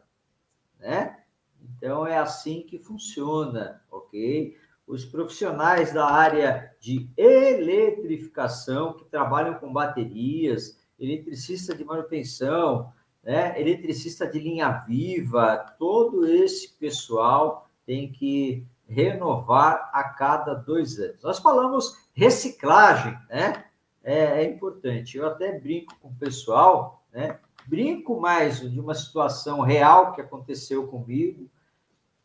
né? 0.79 1.19
Então 1.61 2.07
é 2.07 2.17
assim 2.17 2.63
que 2.63 2.79
funciona, 2.79 3.81
ok? 3.91 4.57
Os 4.87 5.05
profissionais 5.05 5.93
da 5.93 6.09
área 6.09 6.73
de 6.79 7.09
eletrificação 7.17 8.93
que 8.93 9.05
trabalham 9.05 9.55
com 9.55 9.71
baterias, 9.71 10.79
eletricista 10.97 11.75
de 11.75 11.83
manutenção, 11.83 12.91
né? 13.23 13.59
eletricista 13.59 14.25
de 14.25 14.39
linha 14.39 14.71
viva, 14.87 15.57
todo 15.77 16.25
esse 16.25 16.73
pessoal 16.73 17.68
tem 17.89 18.11
que 18.11 18.67
renovar 18.87 19.89
a 19.91 20.03
cada 20.03 20.53
dois 20.53 20.99
anos. 20.99 21.23
Nós 21.23 21.39
falamos 21.39 21.97
reciclagem, 22.13 23.17
né? 23.27 23.65
É, 24.03 24.43
é 24.43 24.43
importante. 24.43 25.17
Eu 25.17 25.25
até 25.25 25.57
brinco 25.59 25.95
com 25.99 26.09
o 26.09 26.13
pessoal, 26.13 27.03
né? 27.11 27.39
brinco 27.65 28.21
mais 28.21 28.59
de 28.61 28.79
uma 28.79 28.93
situação 28.93 29.61
real 29.61 30.13
que 30.13 30.21
aconteceu 30.21 30.85
comigo, 30.85 31.49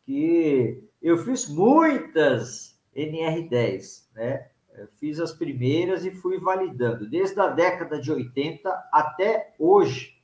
que 0.05 0.83
eu 1.01 1.17
fiz 1.17 1.49
muitas 1.49 2.79
NR10, 2.95 4.05
né? 4.13 4.49
Eu 4.77 4.87
fiz 4.99 5.19
as 5.19 5.33
primeiras 5.33 6.05
e 6.05 6.11
fui 6.11 6.37
validando, 6.37 7.09
desde 7.09 7.39
a 7.39 7.47
década 7.47 7.99
de 7.99 8.11
80 8.11 8.69
até 8.91 9.55
hoje, 9.57 10.21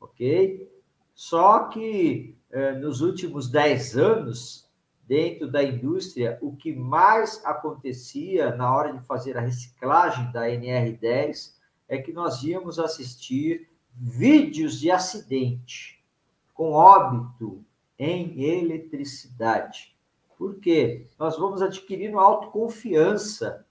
ok? 0.00 0.70
Só 1.14 1.64
que 1.64 2.36
eh, 2.50 2.72
nos 2.74 3.00
últimos 3.00 3.50
10 3.50 3.96
anos, 3.96 4.67
dentro 5.08 5.50
da 5.50 5.64
indústria, 5.64 6.38
o 6.42 6.54
que 6.54 6.74
mais 6.74 7.42
acontecia 7.44 8.54
na 8.54 8.72
hora 8.72 8.92
de 8.92 9.00
fazer 9.06 9.38
a 9.38 9.40
reciclagem 9.40 10.30
da 10.30 10.42
NR10 10.42 11.54
é 11.88 11.96
que 11.96 12.12
nós 12.12 12.42
íamos 12.42 12.78
assistir 12.78 13.66
vídeos 13.96 14.78
de 14.78 14.90
acidente 14.90 16.04
com 16.52 16.72
óbito 16.72 17.64
em 17.98 18.42
eletricidade. 18.42 19.96
Por 20.36 20.60
quê? 20.60 21.06
Nós 21.18 21.38
vamos 21.38 21.62
adquirindo 21.62 22.18
autoconfiança 22.18 23.66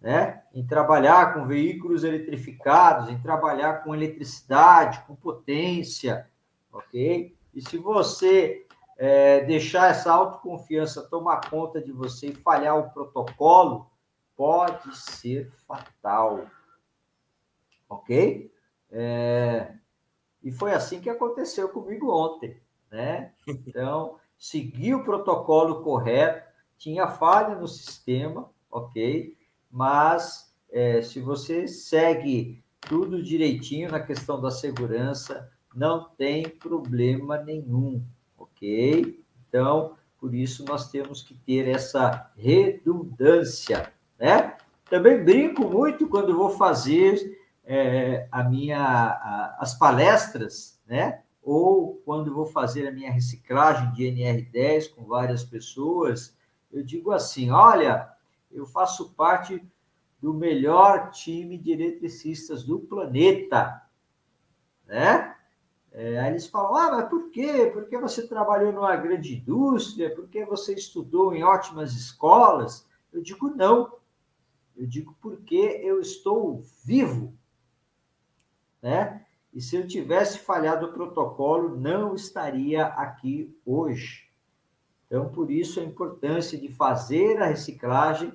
né? 0.00 0.42
em 0.54 0.66
trabalhar 0.66 1.34
com 1.34 1.46
veículos 1.46 2.04
eletrificados, 2.04 3.10
em 3.10 3.18
trabalhar 3.20 3.84
com 3.84 3.94
eletricidade, 3.94 5.04
com 5.06 5.14
potência, 5.14 6.26
ok? 6.72 7.36
E 7.54 7.60
se 7.60 7.76
você 7.76 8.66
é, 8.98 9.44
deixar 9.44 9.90
essa 9.92 10.12
autoconfiança 10.12 11.08
tomar 11.08 11.48
conta 11.48 11.80
de 11.80 11.92
você 11.92 12.30
e 12.30 12.34
falhar 12.34 12.76
o 12.76 12.90
protocolo, 12.90 13.88
pode 14.36 14.96
ser 14.96 15.50
fatal, 15.66 16.44
ok? 17.88 18.52
É, 18.90 19.72
e 20.42 20.50
foi 20.50 20.72
assim 20.72 21.00
que 21.00 21.08
aconteceu 21.08 21.68
comigo 21.68 22.12
ontem, 22.12 22.60
né? 22.90 23.32
Então, 23.46 24.18
segui 24.36 24.94
o 24.94 25.04
protocolo 25.04 25.82
correto, 25.82 26.48
tinha 26.76 27.06
falha 27.06 27.54
no 27.54 27.68
sistema, 27.68 28.50
ok? 28.68 29.36
Mas 29.70 30.52
é, 30.70 31.02
se 31.02 31.20
você 31.20 31.68
segue 31.68 32.64
tudo 32.80 33.22
direitinho 33.22 33.90
na 33.90 34.00
questão 34.00 34.40
da 34.40 34.50
segurança, 34.50 35.52
não 35.74 36.08
tem 36.10 36.48
problema 36.48 37.36
nenhum, 37.38 38.04
ok? 38.58 39.24
Então, 39.48 39.96
por 40.18 40.34
isso 40.34 40.64
nós 40.64 40.90
temos 40.90 41.22
que 41.22 41.34
ter 41.34 41.68
essa 41.68 42.30
redundância, 42.36 43.92
né? 44.18 44.56
Também 44.90 45.22
brinco 45.22 45.68
muito 45.68 46.08
quando 46.08 46.36
vou 46.36 46.50
fazer 46.50 47.38
é, 47.64 48.26
a 48.32 48.42
minha, 48.42 48.80
a, 48.80 49.56
as 49.60 49.78
palestras, 49.78 50.80
né? 50.86 51.22
Ou 51.42 52.02
quando 52.04 52.34
vou 52.34 52.46
fazer 52.46 52.88
a 52.88 52.92
minha 52.92 53.12
reciclagem 53.12 53.92
de 53.92 54.04
NR10 54.04 54.94
com 54.94 55.04
várias 55.04 55.44
pessoas, 55.44 56.36
eu 56.72 56.82
digo 56.82 57.12
assim: 57.12 57.50
olha, 57.50 58.08
eu 58.50 58.66
faço 58.66 59.10
parte 59.14 59.62
do 60.20 60.34
melhor 60.34 61.10
time 61.10 61.56
de 61.56 61.70
eletricistas 61.70 62.64
do 62.64 62.80
planeta, 62.80 63.82
né? 64.86 65.36
É, 65.92 66.18
aí 66.20 66.30
eles 66.30 66.46
falam: 66.46 66.74
ah, 66.74 66.90
mas 66.92 67.08
por 67.08 67.30
quê? 67.30 67.70
Porque 67.72 67.98
você 67.98 68.26
trabalhou 68.26 68.72
numa 68.72 68.96
grande 68.96 69.36
indústria? 69.36 70.14
Porque 70.14 70.44
você 70.44 70.74
estudou 70.74 71.34
em 71.34 71.42
ótimas 71.42 71.94
escolas? 71.94 72.86
Eu 73.12 73.22
digo: 73.22 73.50
não. 73.50 73.96
Eu 74.76 74.86
digo 74.86 75.16
porque 75.20 75.80
eu 75.82 76.00
estou 76.00 76.62
vivo 76.84 77.36
né? 78.82 79.24
E 79.52 79.60
se 79.60 79.76
eu 79.76 79.86
tivesse 79.86 80.40
falhado 80.40 80.86
o 80.86 80.92
protocolo, 80.92 81.76
não 81.76 82.14
estaria 82.14 82.86
aqui 82.86 83.56
hoje. 83.64 84.28
Então, 85.06 85.28
por 85.30 85.50
isso 85.50 85.80
a 85.80 85.84
importância 85.84 86.58
de 86.58 86.68
fazer 86.68 87.40
a 87.40 87.46
reciclagem, 87.46 88.32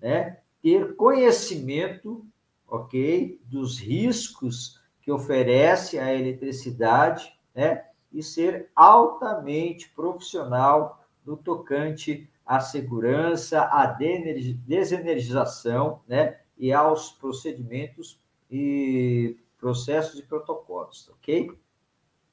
né? 0.00 0.38
Ter 0.62 0.96
conhecimento, 0.96 2.26
ok, 2.66 3.40
dos 3.44 3.78
riscos 3.78 4.75
que 5.06 5.12
oferece 5.12 5.98
a 6.00 6.12
eletricidade, 6.12 7.32
né? 7.54 7.84
E 8.12 8.24
ser 8.24 8.68
altamente 8.74 9.88
profissional 9.90 11.00
no 11.24 11.36
tocante 11.36 12.28
à 12.44 12.58
segurança, 12.58 13.62
à 13.62 13.86
desenergização, 13.86 16.00
né? 16.08 16.40
E 16.58 16.72
aos 16.72 17.12
procedimentos 17.12 18.18
e 18.50 19.36
processos 19.56 20.18
e 20.18 20.24
protocolos, 20.24 21.08
ok? 21.10 21.52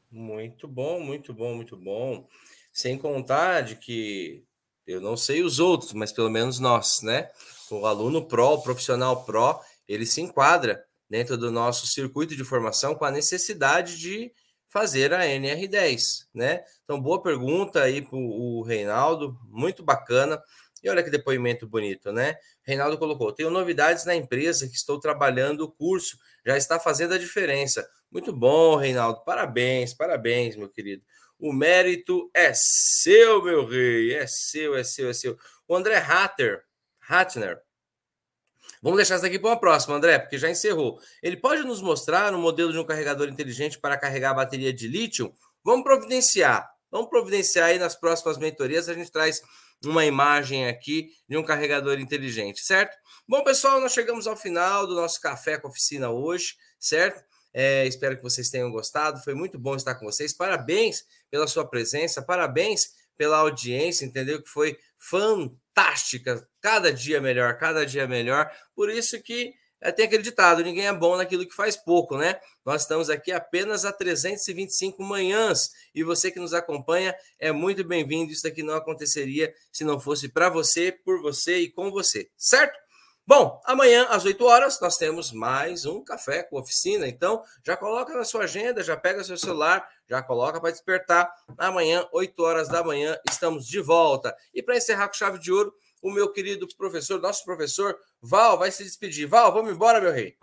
Muito 0.10 0.68
bom, 0.68 1.00
muito 1.00 1.32
bom, 1.32 1.54
muito 1.54 1.78
bom. 1.78 2.26
Sem 2.72 2.98
contar 2.98 3.62
de 3.62 3.76
que 3.76 4.44
eu 4.88 5.00
não 5.00 5.16
sei 5.16 5.44
os 5.44 5.60
outros, 5.60 5.94
mas 5.94 6.12
pelo 6.12 6.32
menos 6.32 6.60
nós, 6.60 7.04
né? 7.04 7.30
O 7.70 7.86
aluno 7.86 8.26
pró, 8.26 8.56
o 8.56 8.64
profissional 8.64 9.24
pró, 9.26 9.62
ele 9.88 10.08
se 10.08 10.22
enquadra 10.22 10.84
dentro 11.14 11.38
do 11.38 11.52
nosso 11.52 11.86
circuito 11.86 12.36
de 12.36 12.44
formação 12.44 12.96
com 12.96 13.06
a 13.06 13.12
necessidade 13.12 14.00
de 14.00 14.34
fazer 14.68 15.14
a 15.14 15.20
NR10, 15.24 16.26
né? 16.34 16.64
Então, 16.84 17.00
boa 17.00 17.22
pergunta 17.22 17.84
aí 17.84 18.02
para 18.02 18.18
o 18.18 18.64
Reinaldo, 18.64 19.38
muito 19.46 19.84
bacana. 19.84 20.42
E 20.82 20.90
olha 20.90 21.04
que 21.04 21.12
depoimento 21.12 21.68
bonito, 21.68 22.12
né? 22.12 22.36
Reinaldo 22.64 22.98
colocou: 22.98 23.32
tenho 23.32 23.52
novidades 23.52 24.06
na 24.06 24.16
empresa 24.16 24.68
que 24.68 24.74
estou 24.74 25.00
trabalhando 25.00 25.62
o 25.62 25.72
curso 25.72 26.18
já 26.44 26.58
está 26.58 26.80
fazendo 26.80 27.14
a 27.14 27.20
diferença. 27.20 27.88
Muito 28.12 28.34
bom, 28.34 28.76
Reinaldo. 28.76 29.24
Parabéns, 29.24 29.94
parabéns, 29.94 30.56
meu 30.56 30.68
querido. 30.68 31.04
O 31.38 31.54
mérito 31.54 32.32
é 32.34 32.54
seu, 32.56 33.44
meu 33.44 33.68
rei. 33.68 34.16
É 34.16 34.26
seu, 34.26 34.76
é 34.76 34.84
seu, 34.84 35.12
é 35.12 35.14
seu. 35.14 35.38
O 35.68 35.76
André 35.76 35.98
Hatter, 35.98 36.64
Hattner. 37.08 37.62
Vamos 38.84 38.98
deixar 38.98 39.16
isso 39.16 39.26
aqui 39.26 39.40
para 39.40 39.52
uma 39.52 39.60
próxima, 39.60 39.96
André, 39.96 40.20
porque 40.20 40.38
já 40.38 40.50
encerrou. 40.50 41.00
Ele 41.22 41.38
pode 41.38 41.64
nos 41.64 41.82
mostrar 41.82 42.36
um 42.36 42.42
modelo 42.42 42.70
de 42.70 42.78
um 42.78 42.84
carregador 42.84 43.30
inteligente 43.30 43.80
para 43.80 43.98
carregar 43.98 44.32
a 44.32 44.34
bateria 44.34 44.74
de 44.74 44.90
lítio? 44.90 45.34
Vamos 45.64 45.86
providenciar. 45.86 46.70
Vamos 46.92 47.10
providenciar 47.10 47.70
aí 47.70 47.80
nas 47.80 47.96
próximas 47.96 48.38
mentorias. 48.38 48.90
A 48.90 48.94
gente 48.94 49.10
traz 49.10 49.42
uma 49.86 50.04
imagem 50.04 50.68
aqui 50.68 51.12
de 51.30 51.38
um 51.38 51.44
carregador 51.44 51.98
inteligente, 51.98 52.60
certo? 52.60 52.98
Bom, 53.26 53.42
pessoal, 53.42 53.80
nós 53.80 53.94
chegamos 53.94 54.28
ao 54.28 54.36
final 54.36 54.86
do 54.86 54.96
nosso 54.96 55.22
café 55.22 55.58
com 55.58 55.70
oficina 55.70 56.10
hoje, 56.10 56.56
certo? 56.78 57.24
É, 57.54 57.88
espero 57.88 58.18
que 58.18 58.24
vocês 58.24 58.50
tenham 58.50 58.70
gostado. 58.70 59.24
Foi 59.24 59.34
muito 59.34 59.58
bom 59.58 59.78
estar 59.78 59.96
com 59.96 60.06
vocês. 60.06 60.34
Parabéns 60.34 61.06
pela 61.32 61.48
sua 61.48 61.66
presença, 61.66 62.22
parabéns 62.22 62.90
pela 63.16 63.38
audiência, 63.38 64.04
entendeu? 64.04 64.44
Que 64.44 64.50
foi 64.50 64.78
fantástica. 65.74 66.48
Cada 66.62 66.94
dia 66.94 67.20
melhor, 67.20 67.58
cada 67.58 67.86
dia 67.86 68.08
melhor. 68.08 68.50
Por 68.76 68.90
isso 68.90 69.22
que 69.22 69.54
é, 69.82 69.92
tem 69.92 70.06
aquele 70.06 70.24
ditado: 70.24 70.64
ninguém 70.64 70.88
é 70.88 70.94
bom 70.94 71.18
naquilo 71.18 71.46
que 71.46 71.56
faz 71.56 71.76
pouco, 71.76 72.18
né? 72.18 72.40
Nós 72.66 72.84
estamos 72.84 73.10
aqui 73.10 73.32
apenas 73.32 73.84
a 73.84 73.92
325 73.92 75.04
manhãs 75.04 75.72
e 75.94 76.04
você 76.04 76.32
que 76.32 76.40
nos 76.40 76.54
acompanha 76.54 77.14
é 77.40 77.52
muito 77.52 77.84
bem-vindo. 77.84 78.32
Isso 78.32 78.44
daqui 78.44 78.64
não 78.64 78.76
aconteceria 78.76 79.54
se 79.72 79.84
não 79.84 80.00
fosse 80.00 80.30
para 80.30 80.50
você, 80.50 80.92
por 80.92 81.22
você 81.22 81.60
e 81.60 81.72
com 81.72 81.92
você, 81.92 82.30
certo? 82.38 82.83
Bom, 83.26 83.62
amanhã 83.64 84.06
às 84.10 84.26
8 84.26 84.44
horas 84.44 84.82
nós 84.82 84.98
temos 84.98 85.32
mais 85.32 85.86
um 85.86 86.04
café 86.04 86.44
com 86.44 86.60
oficina. 86.60 87.08
Então, 87.08 87.42
já 87.64 87.78
coloca 87.78 88.14
na 88.14 88.26
sua 88.26 88.44
agenda, 88.44 88.84
já 88.84 88.98
pega 88.98 89.24
seu 89.24 89.38
celular, 89.38 89.88
já 90.10 90.22
coloca 90.22 90.60
para 90.60 90.72
despertar. 90.72 91.34
Amanhã, 91.58 92.06
8 92.12 92.44
horas 92.44 92.68
da 92.68 92.84
manhã, 92.84 93.18
estamos 93.30 93.66
de 93.66 93.80
volta. 93.80 94.36
E 94.54 94.62
para 94.62 94.76
encerrar 94.76 95.08
com 95.08 95.14
chave 95.14 95.40
de 95.40 95.54
ouro, 95.54 95.74
o 96.02 96.12
meu 96.12 96.34
querido 96.34 96.68
professor, 96.78 97.22
nosso 97.22 97.46
professor 97.46 97.98
Val, 98.22 98.58
vai 98.58 98.72
se 98.72 98.84
despedir. 98.84 99.26
Val, 99.26 99.54
vamos 99.54 99.72
embora, 99.72 100.02
meu 100.02 100.12
rei. 100.12 100.36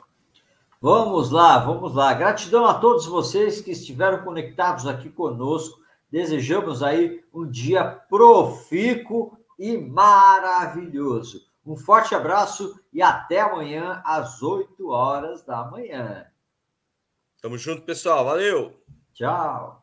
Vamos 0.80 1.30
lá, 1.30 1.58
vamos 1.58 1.94
lá. 1.94 2.14
Gratidão 2.14 2.64
a 2.64 2.72
todos 2.72 3.04
vocês 3.04 3.60
que 3.60 3.72
estiveram 3.72 4.24
conectados 4.24 4.86
aqui 4.86 5.10
conosco. 5.10 5.78
Desejamos 6.10 6.82
aí 6.82 7.22
um 7.30 7.46
dia 7.46 7.84
profícuo 7.84 9.36
e 9.58 9.76
maravilhoso. 9.76 11.49
Um 11.64 11.76
forte 11.76 12.14
abraço 12.14 12.78
e 12.92 13.02
até 13.02 13.40
amanhã 13.40 14.02
às 14.04 14.42
8 14.42 14.88
horas 14.88 15.42
da 15.44 15.64
manhã. 15.64 16.26
Tamo 17.40 17.58
junto, 17.58 17.82
pessoal. 17.82 18.24
Valeu. 18.24 18.82
Tchau. 19.12 19.79